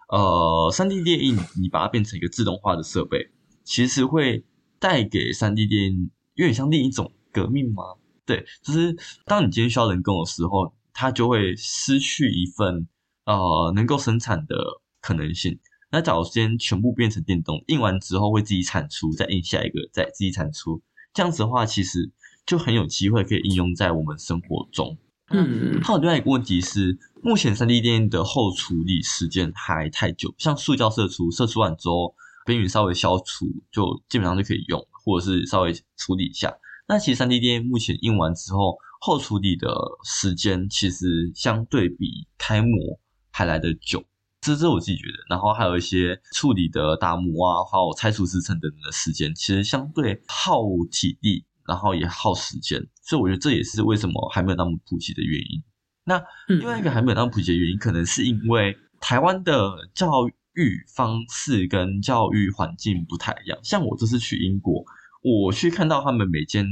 [0.10, 3.28] 呃，3D 列印你把它变成一个自动化的设备，
[3.72, 4.44] 其实会
[4.80, 7.84] 带给三 D 电影有点像另一种革命吗？
[8.26, 8.94] 对，就是
[9.26, 12.86] 当你今天需要人工的时候，它就会失去一份
[13.24, 14.58] 呃能够生产的
[15.00, 15.58] 可能性。
[15.90, 20.82] 那假如今天全部变成电动，印完之后会自己产出，再印下一个，再自己产出，
[21.14, 22.12] 这样子的话，其实
[22.46, 24.98] 就很有机会可以应用在我们生活中。
[25.30, 32.14] 嗯，还有另外一个问题是，目前三 D 电影的后处理时间还太久，像塑胶射出，射出完之后
[32.46, 36.54] 边缘稍微消除，就基本上就可以用，或者是稍微处理一下。
[36.88, 39.74] 那其实 3D 列印目前印完之后，后处理的
[40.04, 43.00] 时间其实相对比开模
[43.32, 44.04] 还来得久，
[44.42, 45.14] 这是我自己觉得。
[45.30, 51.46] 然后还有一些处理的打磨啊，还有拆除支撑等等的时间，其实相对耗体力。
[51.68, 55.64] 然后也耗时间，所以我觉得这也是为什么还没有那么普及的原因。
[56.04, 63.60] 那另外一个还没有那么普及的原因，可能是因为台湾的教育育方式跟教育环境不太一样。
[63.64, 64.84] 像我这次去英国，
[65.24, 66.66] 我去看到他们每间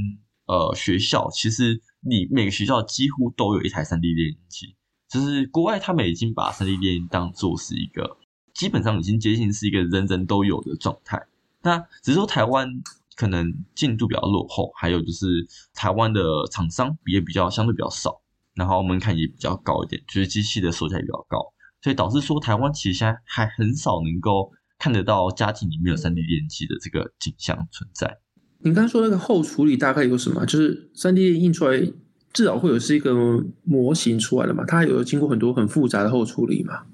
[0.46, 4.76] 呃学校，其实你每个学校几乎都有一台 3D 列印机。
[5.10, 8.18] 就是国外他们已经把 3D 列印当做是一个
[8.54, 11.26] 基本上已经接近是一个人人都有的状态。
[11.62, 12.82] 那只是说台湾。
[13.16, 18.22] 可能进度比较落后，还有就是台湾的厂商也比较相对比较少，
[18.54, 28.20] 然后门槛也比较高一点，就是机器的售价也比较高，所以导致说台湾其实现在还很少能够看得到家庭里面有 3D 列印机的这个景象存在。
[28.60, 30.46] 你刚刚说那个后处理大概有什么？
[30.46, 31.80] 就是 3D 列印出来
[32.34, 33.14] 至少会有是一个
[33.64, 34.66] 模型出来了嘛？
[34.66, 36.86] 它有经过很多很复杂的后处理嘛？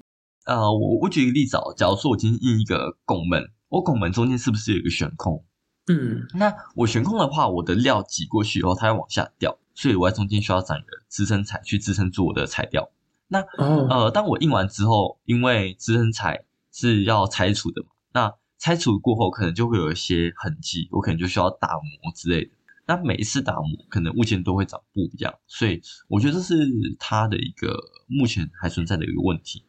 [0.46, 5.44] 呃，我我举一个例子哦，假如说我今天印一个拱门，我拱门中间是不是有一个悬空？
[5.88, 12.88] 嗯，那我悬空的话，我的料挤过去以后，它会往下掉，所以我在中间需要长一个支撑材去支撑住我的材料。
[13.28, 22.50] 那、哦、呃，当我印完之后，因为支撑材是要拆除的嘛，那拆除过后可能就会有一些痕迹，我可能就需要打磨之类的。
[22.86, 26.54] 那每一次打磨，可能物件都会长不一样，所以我觉得这是
[26.98, 29.64] 它的一个目前还存在的一个问题。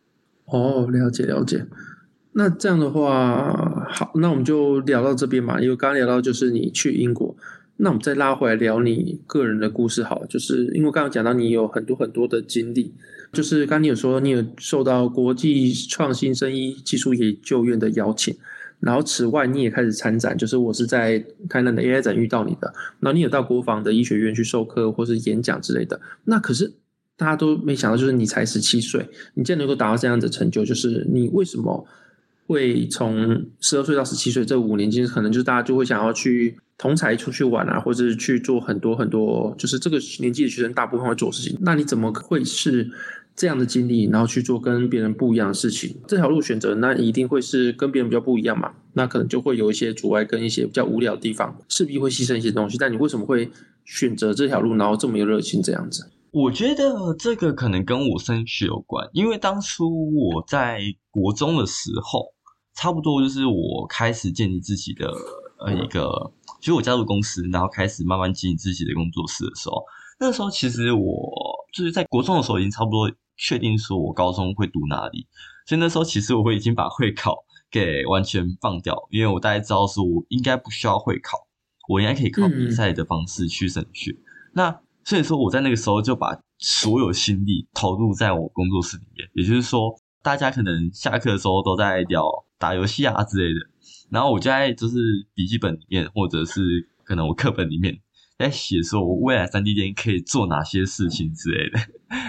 [0.46, 1.66] 哦，了解了解。
[2.34, 5.60] 那这样的话，好，那我们就聊到这边嘛。
[5.60, 7.36] 因为刚刚聊到就是你去英国，
[7.78, 10.28] 那我们再拉回来聊你个人的故事好了。
[10.28, 12.94] 就是因为刚刚讲到你有很多很多的经历，
[13.34, 18.36] 就是刚你有说你有受到国际创新生医技术研究院的邀请，
[18.80, 26.00] 然后此外你也开始参展，就是我是在台南的 AI 展遇到你的，然后你有到国防的医学院去授课或是演讲之类的。
[26.26, 26.74] 那可是
[27.16, 31.86] 大家都没想到，就是你才十七岁，你竟然能够达到这样的成就，就是你为什么？
[32.50, 41.58] 会从十二岁到十七岁这五年间，可能就是大家就会想要去同才出去玩啊，或者是去做很多很多，就是这个年纪的学生大部分会做事情。
[41.62, 42.88] 那你怎么会是
[43.36, 45.98] 这样的经历，然后去做跟别人不一样的事情？
[46.08, 48.72] 这条路选择，那一定会是跟别人比较不一样嘛？
[48.94, 52.78] 那可能就会有一些阻碍跟一些比较无聊的地方，势必会牺牲一些东西。
[52.78, 53.50] 但你为什么会
[53.84, 56.08] 选择这条路，然后这么有热情这样子？
[56.32, 62.34] 我觉得这个可能跟我升学有关，因为当初我在国中的时候。
[62.80, 65.12] 差不多就是我开始建立自己的
[65.58, 69.84] 呃一个，其实我加入公司，然后开始慢慢经营自己的工作室的时候，
[70.20, 71.32] 那时候其实我
[71.74, 75.28] 就是在国中的时候已经差不多确定说我高中会读哪里，
[75.66, 77.36] 所以那时候其实我会已经把会考
[77.70, 81.38] 给完全放掉，因为我大概知道说我应该不需要会考，
[81.88, 84.12] 我应该可以靠比赛的方式去升学。
[84.12, 92.24] 嗯、那所以说我在那个时候就把所有心力投入在我工作室里面，也就是说大家可能下课的时候都在聊。
[92.60, 93.60] 打游戏啊之类的，
[94.10, 98.00] 然后我就在就是笔记本里面，或者是可能我课本里面
[98.38, 101.80] 在写说，我未来 3D 列印可以做哪些事情之类的，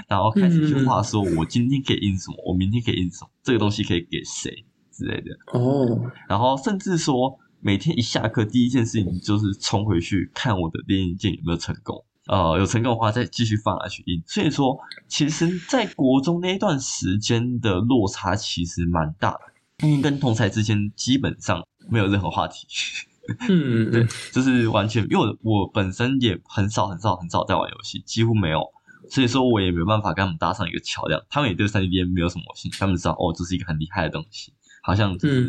[0.09, 5.59] 然后开始去画说，我今天可以印什么，我明天可以印什么，这个东西可以给谁之类的。
[5.59, 14.23] 哦，然后甚至说，每天一下课，第一件事情就是冲回去看我的列印件有没有成功，呃，有成功的话再继续放下去印。
[14.27, 19.41] 所以说，其实，在国中那一段时间的落差其实蛮大的。
[19.83, 22.67] 嗯，跟同才之间基本上没有任何话题。
[23.49, 28.67] 嗯， 对，就是完全，因为我我本身也很少很少很少在玩游戏，几乎没有，
[29.11, 31.23] 所以说我也没有办法跟他们搭上一个桥梁。
[31.29, 35.43] 他们也对 3D 列印没有什么兴趣，他们知道哦，这是一个很厉害的东西，好像就是、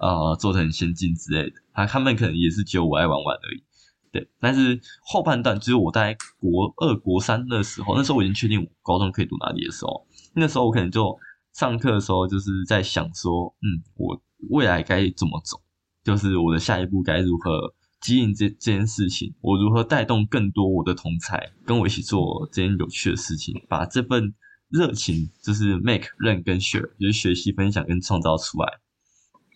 [0.00, 1.56] 嗯、呃做的很先进之类的。
[1.72, 3.62] 他他们可能也是只有我爱玩玩而已。
[4.10, 11.14] 对，但是后半段只有我在国二、国三的时候，那时候我已经确定我高中可以读哪里的时候，那时候我可能就
[11.56, 15.58] 上课的时候就是在想说，嗯，我未来该怎么走，
[16.04, 24.34] 就是我的下一步该如何经营这这件事情，我如何带动更多我的同才跟我一起做这件有趣的事情，把这份
[24.68, 28.74] 热情就是 make、learn 跟 share，就是学习、分享跟创造出来，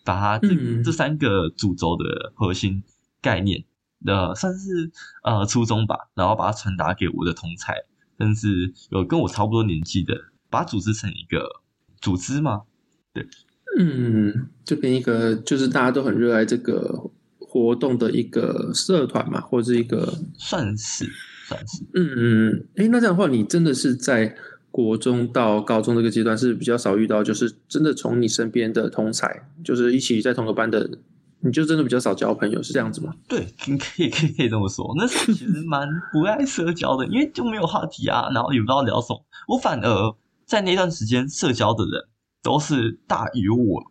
[0.03, 0.91] 把它这、嗯、这。
[0.91, 2.83] 三个主轴的核心
[3.21, 3.63] 概念
[4.03, 4.91] 的算是
[5.23, 7.75] 呃初衷吧，然后把它传达给我的同才，
[8.17, 10.15] 甚至有跟我差不多年纪的，
[10.49, 11.60] 把它组织成一个
[12.01, 12.63] 组织吗？
[13.13, 13.25] 对，
[13.77, 17.09] 嗯，就跟一个就是大家都很热爱这个
[17.39, 21.05] 活动的一个社团嘛，或者是一个算是
[21.47, 24.35] 算是，嗯嗯，哎，那这样的话，你真的是在
[24.71, 30.89] 国中到高中这个阶段是比较少遇到，就是真的从你身边的同才，就是一起在同个班的，
[31.41, 33.13] 你就真的比较少交朋友，是这样子吗？
[33.27, 34.93] 对，可以可以可以这么说。
[34.97, 39.21] 那时候其实蛮不爱社交的，因为就没有话题啊，然后也不知道聊什么。
[39.49, 40.15] 我反而
[40.51, 42.09] 在那段时间社交的人
[42.43, 43.89] 都是大于我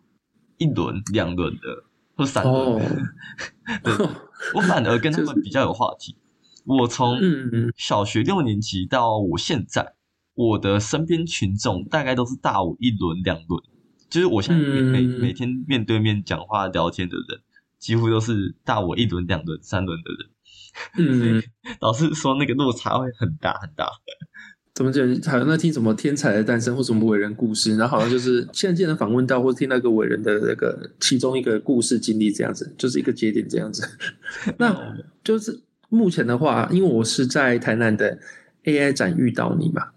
[0.59, 2.27] 一轮两轮的或。
[2.27, 2.83] 三轮、oh.
[3.83, 3.95] 对，
[4.55, 6.13] 我反而跟他们比较有话题。
[6.13, 7.19] 就是、我从
[7.75, 9.95] 小学六年级到我现在，
[10.35, 13.63] 我的身边群众大概都是大我一轮两轮。
[14.11, 17.41] 就是我现在每、嗯、每天面对面讲话聊天的人，
[17.79, 21.39] 几乎都是大我一轮两轮三轮的人。
[21.39, 21.43] 嗯，
[21.81, 23.89] 老师说那个落差会很大很大。
[24.81, 25.31] 怎么讲？
[25.31, 33.87] 好像在听什么天才的诞生或什么伟人故事，然后好像就是 现在既然访问到或者听到一个伟人的那个其中一个故事经历这样子，就是一个节点这样子。
[34.57, 34.75] 那
[35.23, 38.19] 就是目前的话，因为我是在台南的
[38.65, 39.89] AI 展遇到你嘛，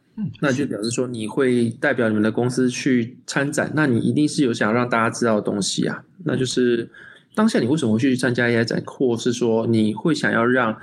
[0.42, 6.04] 那就表示说你会代表你们的公司去参展，那你一定是有想让大家知道的东西啊。
[6.26, 6.90] 那就是
[7.34, 10.78] 当下你为什么会去参加 AI 展，或是说你会想要让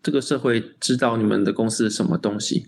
[0.00, 2.66] 这个社会知道你们的公司的什么东西？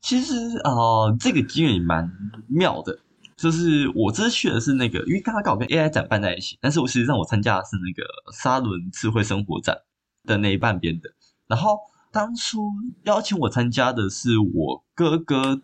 [0.00, 2.10] 其实啊、这个机缘也蛮
[2.48, 2.98] 妙的，
[3.36, 9.76] 就是我这次去的是那个，因为刚刚刚好跟 AI 展办在一起，但是我实际上我参加的是那个沙伦智慧生活展
[10.24, 11.10] 的那一半边的。
[11.46, 11.78] 然后
[12.12, 12.70] 当初
[13.04, 15.60] 邀请我参加的是我哥哥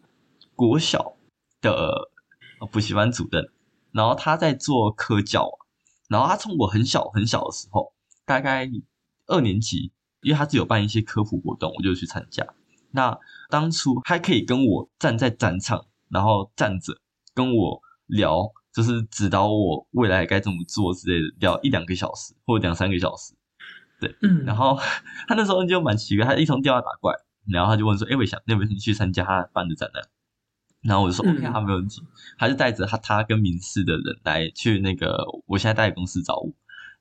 [0.55, 1.15] 国小
[1.61, 2.11] 的
[2.71, 3.51] 补习班主任，
[3.93, 5.51] 然后他在做科教，
[6.09, 7.93] 然后他从我很小很小的时候，
[8.25, 8.69] 大概
[9.27, 12.47] 二年级，因为他是有办一些科普活动，我就去参加。
[12.95, 13.19] 那
[13.51, 16.97] 当初还可以跟我站在战场，然后站着
[17.35, 23.35] 跟我聊，就是指导我未来该怎么做之类的，聊一两个小时或者两三个小时。
[24.01, 24.79] 对，嗯，然后
[25.27, 30.05] 他那时候就蛮奇怪，他一通电话打过来，然后他就问说：“哎，伟翔，那边你去参加他办的展览？”
[30.83, 32.01] 然后我就说：“OK，他没问题。”
[32.39, 36.53] 他就带着他他跟民视的人来去那个我现在代理公司找我。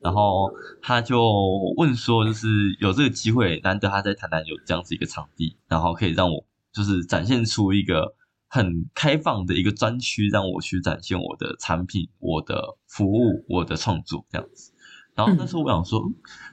[0.03, 2.47] 然后他就问说，就是
[2.79, 8.13] 有这个机会，难得他在台南有这样子一个场地，然后可以让我就是展现出一个
[8.49, 14.73] 很开放的一个专区，让我去展现我的产品、我的服务、我的创作这样子。
[15.15, 16.03] 然后那时候我想说，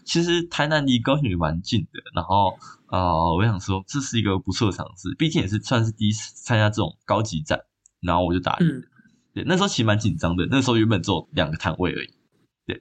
[0.05, 7.59] 其实台南离高雄也蛮近的，然后啊、呃，我想说这是一个不错的尝试，毕竟也是算是第一次参加这种高级展，
[8.01, 8.67] 然后我就答应。
[9.33, 12.11] 对，那时候其实蛮紧张的，那时候原本只有两个摊位而已。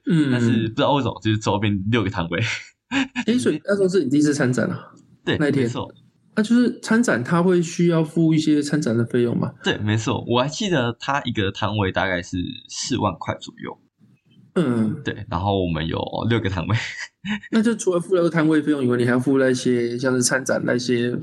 [0.06, 2.40] 嗯，但是不知道为什么，就是周边六个摊位。
[3.26, 4.92] 哎，所以那时候是你第一次参展啊？
[5.24, 5.64] 对，那一天。
[5.64, 5.92] 没错。
[6.36, 9.52] 那就是参展，他会需要付一些参展的费用吗？
[9.64, 10.24] 对，没错。
[10.28, 13.78] 我还记得他一个摊位大概是四万块左右。
[14.54, 15.26] 嗯，对。
[15.28, 16.76] 然后我们有六个摊位，
[17.50, 21.16] 那就除了付那个摊位费用以外，你还要付那些像是参展那些，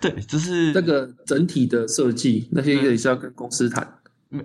[0.00, 3.86] 对，就是那个整体的设计，那些也是要跟公司谈。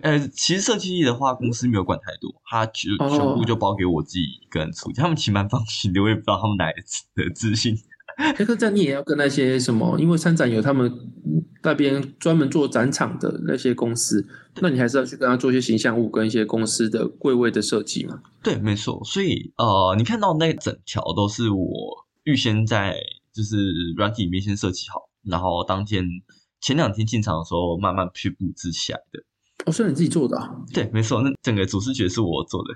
[0.02, 4.92] 呃，其实设计的话，公司没有管太多，他就全部就包给我自己一个人出。
[4.92, 6.74] 他们其实蛮放心的，我也不知道他们哪来
[7.16, 7.78] 的自信。
[8.36, 10.92] 可是这样你也要跟那些什么，因为参展有他们
[11.62, 14.28] 那边专门做展场的那些公司，
[14.60, 18.22] 那你还是要去跟他做一些形象物跟一些公司的柜位的设计嘛？
[18.42, 19.00] 对，没错。
[19.06, 22.96] 所以呃，你看到那整条都是我预先在
[23.32, 23.56] 就是
[23.96, 26.04] 软体里面先设计好，然后当天
[26.60, 29.24] 前两天进场的时候慢慢去布置起来的。
[29.68, 30.50] 哦，是你自己做的啊？
[30.74, 32.74] 对，没错，那整个主视觉是我做的。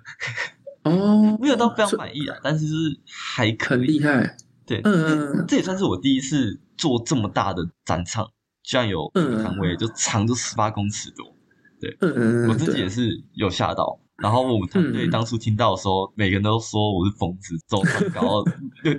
[0.92, 3.80] 哦， 没有到非常满意啊，但是就是还可以。
[3.80, 4.38] 很厉害。
[4.66, 8.28] 对，嗯嗯嗯，这也算是我第一次做这么大的展场，
[8.64, 11.26] 居然有摊位，就长就十八公尺多。
[11.80, 12.14] 对，嗯
[12.46, 14.00] 嗯，我自己也是有吓到。
[14.18, 18.44] 然后我们团队当初听到的时候，每个人都说我是疯子，走这么高
[18.84, 18.94] 六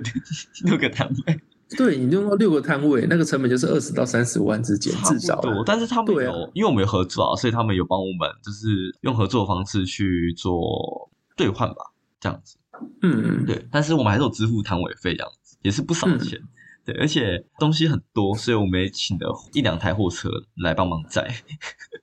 [0.65, 1.39] 六个摊位。
[1.77, 5.39] 对，你用到六个摊位，那个成本就是二十到三十万之间，至少。
[5.41, 12.57] 对但是他们有，啊、因为我们有合作啊，所以他们有帮我们，就是用合作的方式去做兑换吧，这样子。
[13.01, 13.67] 嗯，对。
[13.71, 15.57] 但是我们还是有支付摊位费这样子。
[15.61, 16.37] 也是不少钱。
[16.39, 16.47] 嗯、
[16.85, 21.33] 对，而且东西很多，所以我们也请了一两台货车来帮忙载。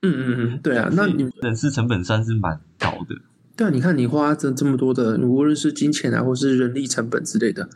[0.00, 3.14] 嗯嗯嗯，对啊， 那你人事成本算是蛮高的。
[3.54, 7.68] 对啊，你看你花这这么多的，无论是金钱啊，或是人力成本之类的，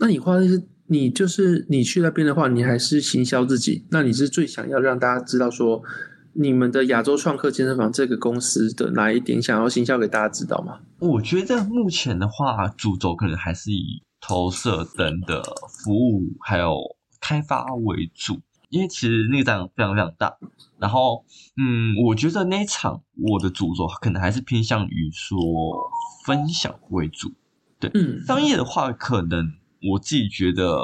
[0.00, 5.82] 那你花的是你就是你去那边的话，你还是行销自己，那你是最想要让大家知道说。
[6.34, 10.80] 你们的亚洲创客健身房这个公司的哪一点想要行销给大家知道吗？
[10.98, 16.74] 我觉得目前的话，主轴可能还是以投射等的服务还有
[17.20, 20.34] 开发为主，因为其实那个站非常非常大。
[20.78, 21.22] 然后，
[21.58, 25.38] 嗯，我觉得那一场我的主轴可能还是偏向于说
[26.24, 27.30] 分享为主。
[27.78, 29.52] 对，嗯，商业的话可能。
[29.82, 30.78] 我自己觉得，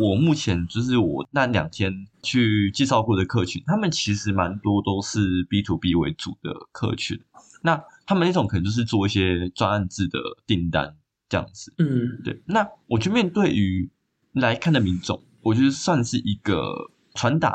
[0.00, 7.20] 我目前就是我那两天去介绍过的客群，他们其实蛮多都是 B to B 为主的客群。
[7.62, 10.96] 那他们那种可能就是做一些专案制的订单
[11.28, 11.72] 这样子。
[11.78, 12.42] 嗯，对。
[12.46, 13.90] 那我去面对于
[14.32, 17.54] 来看的民众，我觉得算是一个传达，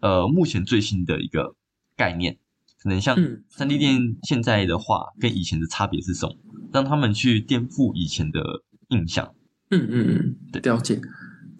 [0.00, 1.54] 呃，目前最新的一个
[1.96, 2.38] 概念，
[2.82, 3.16] 可能像
[3.50, 6.36] 三 D 店现在的话，跟以前的差别是什么？
[6.72, 8.40] 让他们去颠覆以前的
[8.88, 9.32] 印象。
[9.70, 11.00] 嗯嗯嗯，对，了解。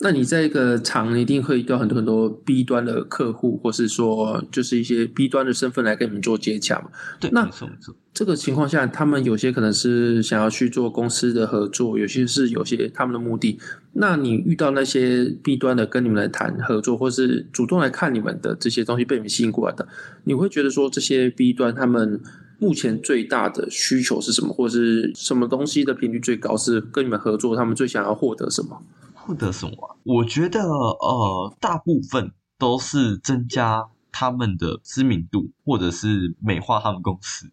[0.00, 6.90] 那你在一个厂一定会遇到很多很多 B 端的客户，或是说就是一些 B 端的身份来跟你们做接洽嘛？
[7.20, 7.94] 对，那没错没错。
[8.12, 13.58] 这个情况下，他们有些可能是想要去做公司的合作，有些是有些他们的目的。
[13.92, 19.86] 那你遇到那些 B 端的跟你们来谈合作，或是主动来看你们的这些东西被你们吸引过来的，
[20.24, 22.20] 你会觉得说这些 B 端他们。
[22.64, 26.56] 目前最大的需求是什么，或者是什么东西的频率最高？
[26.56, 28.82] 是跟你们合作，他们最想要获得什么？
[29.12, 29.98] 获得什么？
[30.04, 37.50] 我觉得，呃，大部分都是增加他们的知名度，或者是美化他们公司。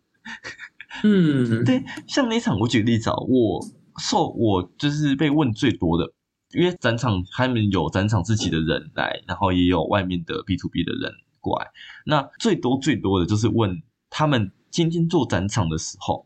[1.04, 1.84] 嗯， 对。
[2.08, 3.60] 像那场，我举个例子啊，我
[4.00, 6.14] 受我就是被问最多的，
[6.54, 11.68] 因为展场他们有展场自己的人来，然后也有外面的 B to B 的人过来。
[12.06, 13.82] 那最多最多的就是问
[14.12, 14.52] 他们。
[14.72, 16.26] 今天做展场的时候，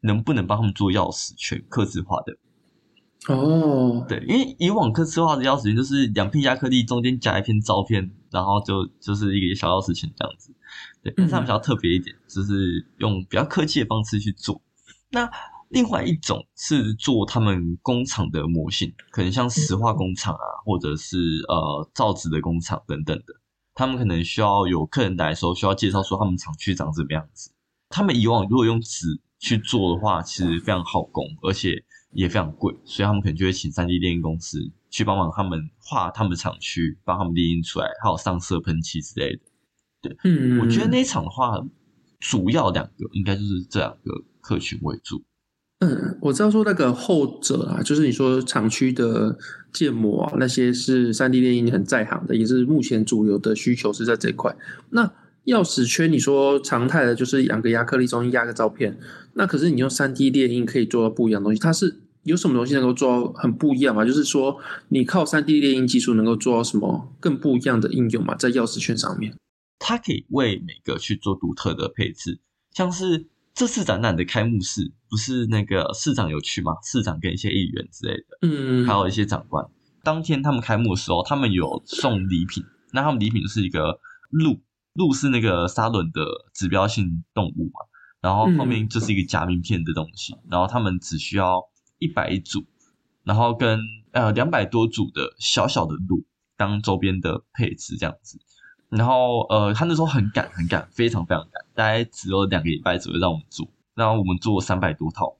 [0.00, 3.34] 能不能帮他们做钥匙圈刻字化的？
[3.34, 10.54] 哦，对，因为以往刻字化的钥匙圈就是两片亚克力中间夹一片照片，然后就就是一个小钥匙圈这样子。
[11.02, 14.60] 对，但是他们比较特别一点，就是用比较科技的方式去做。
[15.10, 15.26] 那
[15.70, 21.16] 另外一种是做他们工厂的模型，可能像石化工厂啊，或者是
[21.48, 23.34] 呃造纸的工厂等等的，
[23.76, 27.52] 他们可能需要有客人来的时候，需要介绍说他们厂区长什么样子。
[27.90, 34.58] 他们以往如果用纸去做的话，其实非常耗工，而且也非常贵，所以他们可能就会请三 D 电印公司
[34.88, 39.42] 去帮忙他们画他们的厂区，帮他们列印出来，还有上色喷漆之类的。
[40.00, 41.62] 对，嗯，我觉得那一场的话，
[42.18, 45.22] 主要两个应该就是这两个客群为主。
[45.80, 49.36] 嗯，我知道说那个后者啊，就是你说厂区的
[49.72, 54.56] 建模啊，那些是 3D 列印很在行的，也是目前主流的需求是在这块。
[54.90, 55.12] 那
[55.44, 58.98] 钥匙圈，你说常态的就是两个亚克力中间压个照片，
[59.34, 61.60] 那可是你用三 D 列印可以做到不一样的东西。
[61.60, 64.02] 它是有什么东西能够做到很不一样吗？
[64.04, 64.58] 就是说
[64.88, 68.34] 你靠三 D 列印技术能够做到什么更不一样的应用吗？
[68.34, 69.36] 在钥匙圈上面，
[69.78, 72.40] 它可以为每个去做独特的配置。
[72.72, 76.74] 像是这次展览的开幕式，不是那个市长有去吗？
[76.84, 79.66] 市长跟一些议员之类的，嗯，还有一些长官。
[80.04, 83.98] 当天他们开幕的时候，他们有送礼品，那他们礼品就是一个
[84.30, 84.60] 鹿。
[84.92, 86.22] 鹿是那个沙伦的
[86.54, 87.80] 指标性动物嘛，
[88.20, 91.62] 然后后面就是一个假名片的东西，嗯、然后他们只需要
[91.98, 92.62] 一百组，
[93.24, 93.78] 然后跟
[94.12, 96.26] 呃两百多组的小小的鹿
[96.58, 98.38] 当周边的配置这样子，
[98.96, 105.36] 然后呃他那时候很赶很赶，非常非常赶，大概只有两个礼拜左右让我们做，然后我们做三百多套，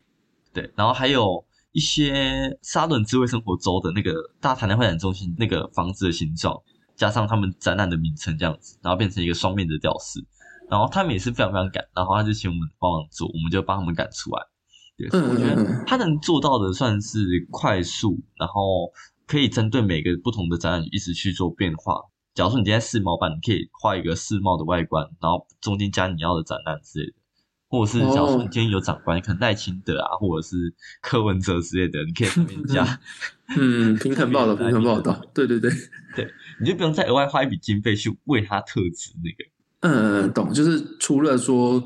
[0.52, 6.62] 对，然后还有一些沙伦智慧生活周的那个大台南会展中心那个房子的形状。
[6.96, 10.18] 加上他们展览的名称这样子，然后变成一个双面的吊饰，
[10.70, 14.42] 然后他们也是非常非常赶，然后他就请我们帮忙做，我们就帮他们赶出来。
[14.96, 18.90] 对，所以我觉得他能做到的算是快速，然后
[19.26, 22.00] 可以针对每个不同的展览一直去做变化。
[22.36, 27.14] 假如说你今天世贸办，你可以画一个世贸的外观，然后中间加你要的展览之类的，
[27.66, 33.00] 或者是假如说你今天有长官，可能赖清德啊，或者是柯文哲之类的，你可以上面加。
[33.56, 35.70] 嗯，平衡报道， 平衡报道，对对对
[36.14, 36.30] 对。
[36.60, 39.50] 你就不用再额外花一笔经费去为他特指那个。
[39.80, 41.82] 嗯，懂，就是除了说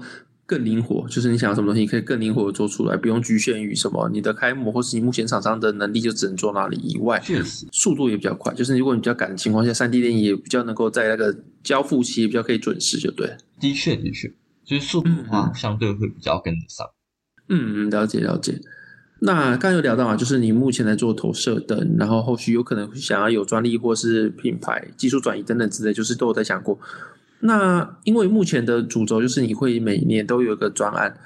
[0.50, 8.52] 更灵活，就是你想要什么东西，可以更灵活的做出来，不用局限于什么你的开模或是你目前厂商的能力就只能做哪里以外，确实速度也比较快。
[8.52, 11.32] 就是如果你比较赶的情况下，三 D 电影也比较能够在那个
[11.62, 13.36] 交付期也比较可以准时，就对。
[13.60, 14.26] 的确的确，
[14.64, 16.84] 就是速度的话相对会比较跟得上。
[17.48, 18.60] 嗯，了解了解。
[19.20, 26.76] 那刚刚有聊到啊，就是你目前在做投射灯，然后后续有可能想要有专利或是品牌技术转移等等之类，就是都有在想过。
[27.40, 31.18] 那因为目前的主轴就是你会每年都有一个专案，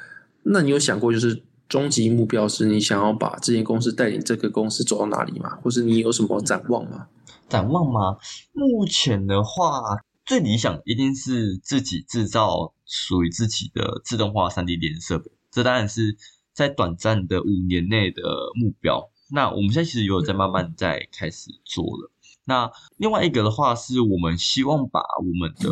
[0.43, 5.57] 那你有想过就是终极目标是你想要把这间公司带领这个公司走到哪里吗？
[5.63, 7.07] 或是你有什么展望吗？
[7.49, 8.17] 展望吗？
[8.53, 9.83] 目前的话，
[10.25, 16.17] 最理想一定是自己制造属于自己的自动化 3D 列印设备，这当然是。
[16.55, 18.23] 在短暂的五年内的
[18.55, 22.13] 目标，那我们现在其实有在慢慢在开始做了。
[22.45, 25.71] 那另外一个的话，是我们希望把我们的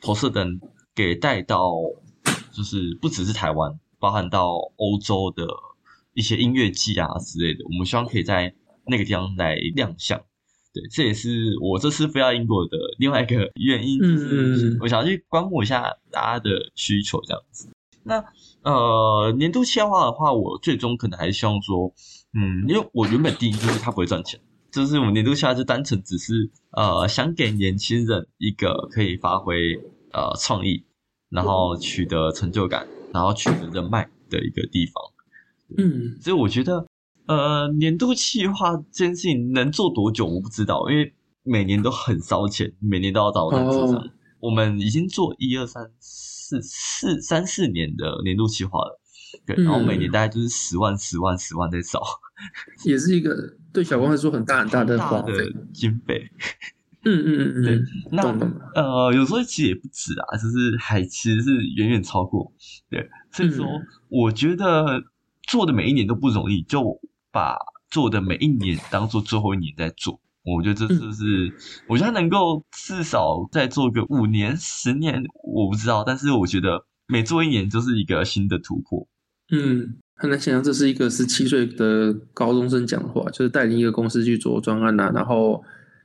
[0.00, 0.60] 投射灯
[0.94, 1.72] 给带到，
[2.52, 5.46] 就是不只是台湾，包含到欧洲的
[6.14, 7.64] 一些音乐季啊之类的。
[7.64, 8.54] 我们希望可以在
[8.86, 10.20] 那个地方来亮相。
[10.72, 17.68] 对，这也是我这次飞到英国的另外一个 原因，就是我想要去观摩一下大家的需求这样子。
[18.04, 18.22] 那
[18.62, 21.92] 呃，年度计划的话，我最终可能还是希望说，
[22.34, 24.38] 嗯，因为我原本第一就是它不会赚钱，
[24.70, 29.74] 就是我们年度计划就单纯只是呃，想给年轻人一个可以发挥
[30.12, 30.84] 呃创意，
[31.30, 35.02] 然后取得成就感，然后取得人脉的一个地方。
[35.76, 36.86] 嗯，所以我觉得
[37.26, 41.12] 呃，年度计划这件事情能做多久我不知道，因为
[41.42, 44.10] 每年都很烧钱，每年都要找我们厂商。
[44.40, 46.38] 我们已经做一二三四。
[46.48, 48.98] 四四三四年的年度计划了，
[49.46, 52.00] 对，然后每年大概就是十万、十万、十万在烧，
[52.84, 53.34] 也是一个
[53.72, 55.32] 对小光来说很大很大的花费
[55.72, 56.30] 经费。
[57.04, 58.22] 嗯嗯嗯嗯，对，那
[58.74, 62.52] 呃，有时候其实也不止啊，就是还其实是远远超过。
[62.90, 63.64] 对，所以说
[64.08, 65.02] 我觉得
[65.42, 67.00] 做的每一年都不容易，就
[67.30, 67.56] 把
[67.88, 70.20] 做的每一年当做最后一年在做。
[70.42, 71.54] 我觉得这就是，
[71.86, 76.02] 我觉得他能够至少再做个五年、十年，我不知道。
[76.04, 79.06] 但是我觉得每做一年就是一个新的突破。
[79.50, 85.62] 嗯，很难想象这是一个十七岁的高中生讲的话，就是带领一个公司去做专案啊，然后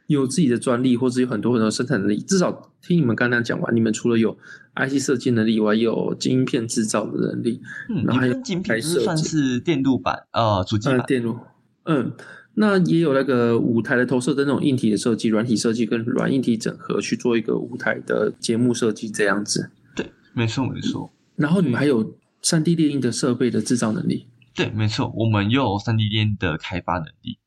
[0.07, 2.19] 有自己的专利，或者有很多很多生产能力。
[2.19, 4.37] 至少听你们刚刚讲完，你们除了有
[4.75, 7.61] IC 设计能力以外，有晶片制造的能力。
[7.89, 11.37] 嗯，然后还有晶片算是电路板啊，主机板电路。
[11.85, 12.13] 嗯。
[12.55, 19.71] 那也有那个舞台的投射的那种硬体的设计、软体设计跟软硬体整合去做一个舞台的节目设计这样子。
[19.95, 21.11] 对，没错没错。
[21.35, 24.27] 然后你们还有三 D 列印的设备的制造能力。
[24.53, 27.39] 对，没错，我们又有三 D 列印的开发能力。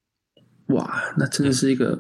[0.69, 1.97] 哇，那真的是一个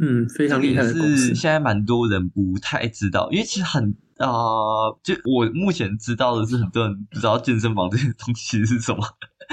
[0.00, 1.28] 嗯非常厉害的公司。
[1.28, 8.98] 是现在蛮多人不太知道，因为其实很啊、呃，就我目前知道的是，很多人不知道健身房这些东西是什么。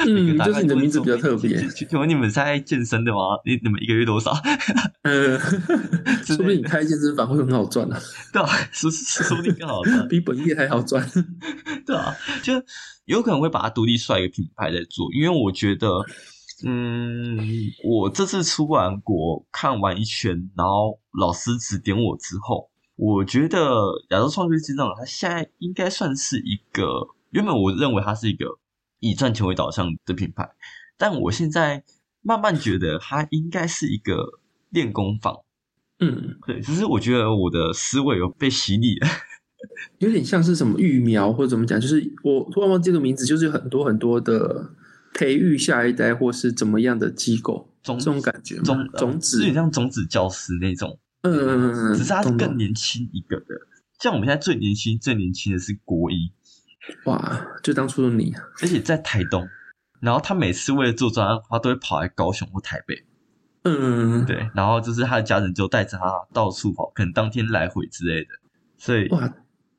[0.06, 1.68] 嗯， 就是你的名字比较特别。
[1.70, 3.18] 请问你们是在健身的吗？
[3.46, 4.32] 你你们一个月多少？
[5.02, 5.40] 呃，
[6.24, 8.00] 说不定你开健身房会很好赚啊。
[8.32, 11.04] 对啊，说说不定更好赚，比本业还好赚。
[11.86, 12.54] 对啊，就
[13.06, 15.90] 有可能会把它独立出来一个品牌在做，因为我觉得，
[16.64, 17.40] 嗯，
[17.84, 23.60] 我这次出完国看完一圈，然后老师指点我之后，我觉得
[24.10, 28.46] 亚洲创业金融它现在应该算是一个，原本我认为它是一个。
[29.00, 30.50] 以赚钱为导向的品牌，
[30.98, 31.84] 但我现在
[32.22, 34.40] 慢慢觉得它应该是一个
[34.70, 35.36] 练功坊。
[36.00, 39.08] 嗯，对，只是我觉得我的思维有被洗礼了，
[40.00, 44.72] 有点像是什么育苗或者怎么讲，就是我突然忘记这个名字，就是很多很多的
[45.14, 51.00] 培育下一代或是怎么样的机构，种这种感觉，种种子，有点像种子教师那种。
[51.22, 53.46] 嗯嗯嗯，只是他是更年轻一个的，
[54.00, 56.32] 像我们现在最年轻、最年轻的是国一。
[57.06, 57.46] 哇！
[57.62, 59.48] 就当初的你，而且在台东，
[60.00, 63.06] 然后他每次为了做专案，他都会跑来高雄或台北。
[63.64, 68.30] 嗯，对，然后就是他的家人就带着他到处跑，可能当天来回之类的。
[68.78, 69.34] 所以哇，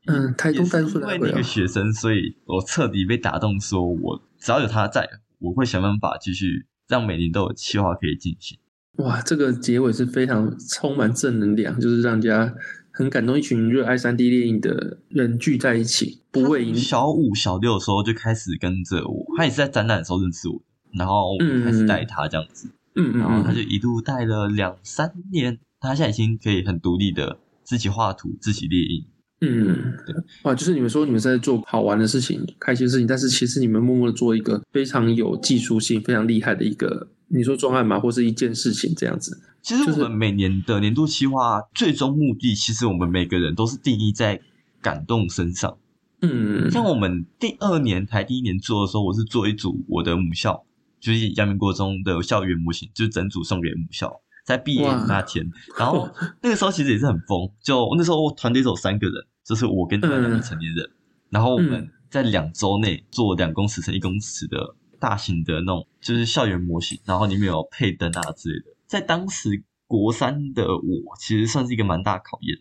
[0.06, 8.58] 嗯，台东带出来，因为那个学生，所以我彻底被打动，说我只要有他在，我会想办法继续让每年都有计划可以进行。
[8.98, 12.54] 哇，这个结尾是非常充满正能量，就是让人家。
[12.98, 16.74] 很感动，一群热爱三 D 电影的人聚在一起，不为赢。
[16.74, 20.60] 小五、小六的时候就开始跟着我，他也是在展览的时候认识我，
[20.98, 29.06] 然后我开始带他这样子，嗯嗯，然后他就一路带了两三年，他现在已经可以很独立的自己画图、自己列印。
[29.42, 39.40] 嗯，对，哇，就是你们说你们在做好玩的事情、开心的事情，但是其实你们默默的做一个非常有技术性、非常厉害的一个，你说专案嘛，或是一件事情这样子。
[39.62, 44.40] 其实我们每年的年度计划最终目的，其实我们每个人都是定义在
[44.80, 45.76] 感动身上。
[46.20, 50.64] 嗯，像我们第二年才第一年做的时候，我是做一组我的母校，
[51.00, 54.20] 就是阳明国中的校园模型，就是整组送给母校。
[54.44, 55.46] 在毕业那天，
[55.78, 56.08] 然后
[56.40, 59.14] 那个时候其实也是很疯，就那时候我团队只有三个人，
[59.44, 60.96] 就是我跟他两个成年人，嗯、
[61.28, 68.76] 然后我们在两周内做两公尺乘一公尺的大型的那种，就是校园模型，然后里面有配灯啊之类的。
[68.86, 72.58] 在当时国三的我，其实算是一个蛮大的考验。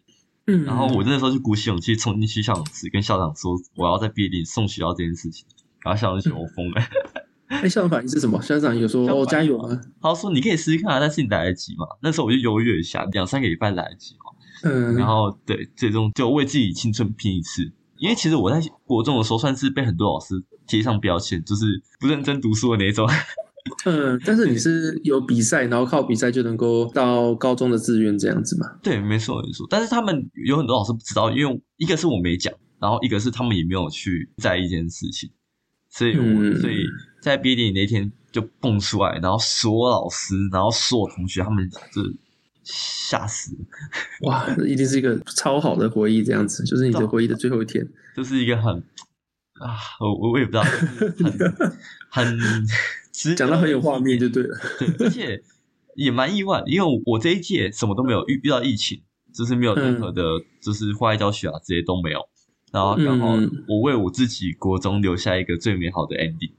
[0.48, 5.46] 嗯，然后我那时候就鼓起勇气冲进去校长室，跟校长说我要在毕业典礼送学校这件事情。
[5.84, 6.82] 然后校长就觉得我疯了。
[7.48, 8.42] 哎、欸，校长反应是什么？
[8.42, 9.82] 校长有说哦，加油啊！
[10.02, 11.86] 他说你可以试试看啊，但是你来得及吗？
[12.02, 14.32] 那时候我就犹豫了一下，两三个礼拜来得及嘛？
[14.70, 17.72] 嗯，然后对，最终就为自己青春拼一次。
[18.00, 20.36] 因为其实我在国中的时候，算是被很多老师
[20.68, 23.10] 贴上标签，就是不认真读书的那种。
[23.86, 28.66] 嗯，但是你是有比赛，然后靠比赛就能够到高中的志愿这样子吗？
[28.82, 29.68] 对，没错没错。
[29.70, 35.30] 但是他们有很多老师不知道，因为一个是我没讲，然后一个是他们也没有去在意这件事情，
[35.90, 36.78] 所以我、嗯、所以
[37.22, 42.02] 在毕业典礼那天就蹦出来，然后所有老师，然后所有同学，他们就
[42.64, 43.60] 吓死了。
[44.22, 48.82] 哇，一定是一个超好的回忆，这样子就是你的回忆的最后一天，就是一个很
[49.60, 50.64] 啊，我我也不知道，
[52.10, 53.36] 很 很。
[53.36, 55.42] 讲到很有画面就对了，对，而且
[55.96, 59.02] 也蛮意外，因为我这一届什么都没有遇遇到疫情，
[59.34, 60.22] 就是没有任何的，
[60.62, 62.20] 就是户外教学啊这些都没有，
[62.72, 63.30] 然后刚好
[63.68, 66.52] 我为我自己国中留下一个最美好的 ending。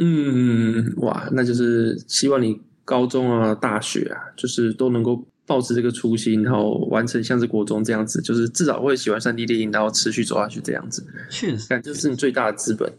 [0.00, 11.04] 嗯，哇，那就是希望你高中啊、大学啊，就是都能够抱持这个初心，然后完成像是国中这样子，就是至少会喜欢三 D 电影，然后持续走下去这样子。
[11.28, 12.92] 确实，感觉是你最大的资本。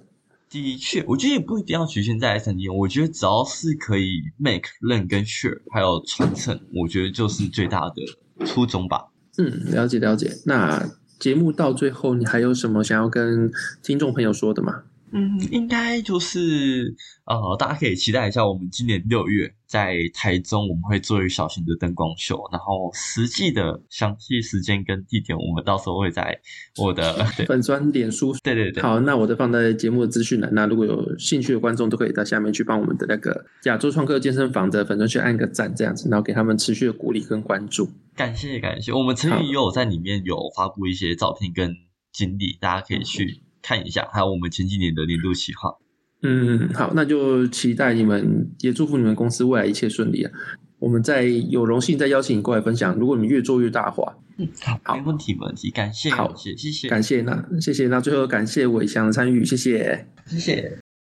[0.50, 9.06] 的确，我觉得也不一定要局限在三 D，我觉得只要是可以 make、learn 跟 share，还有传承，我觉得就是最大的初衷吧。
[9.38, 10.30] 嗯，了解了解。
[10.46, 10.86] 那
[11.20, 13.50] 节目到最后，你还有什么想要跟
[13.82, 14.84] 听众朋友说的吗？
[15.14, 16.96] 嗯，应该就是
[17.26, 26.40] 呃，大家可以期待一下，我们今年六月在台中我们会做一个小型的灯光秀，然后实际的详细时间跟地点，我们到时候会在
[26.78, 28.34] 我的 粉专脸书。
[28.44, 30.50] 对对对，好，那我都放在节目的资讯栏。
[30.54, 37.90] 那如果有兴趣的观众，都可以到下面去帮我们的那个亚洲创客健身房的粉专去按个赞，这样子，然后给他们持续的鼓励跟关注。
[38.16, 41.76] 感谢感谢，我们曾经也有在里面有发布一些照片跟
[42.14, 43.42] 经历，大家可以去。
[43.62, 45.74] 看一下，还有我们前几年的年度企划。
[46.24, 50.32] 嗯，好，那就期待你们，也祝福你们公司未来一切顺利啊！
[50.78, 52.96] 我们再有荣幸再邀请你过来分享。
[52.96, 60.91] 如果你越做越大化，嗯，好，好，没问题，没问题，感谢，好，谢谢，谢谢，感谢，那谢谢，那最后感谢伟翔的参与，谢谢，谢谢。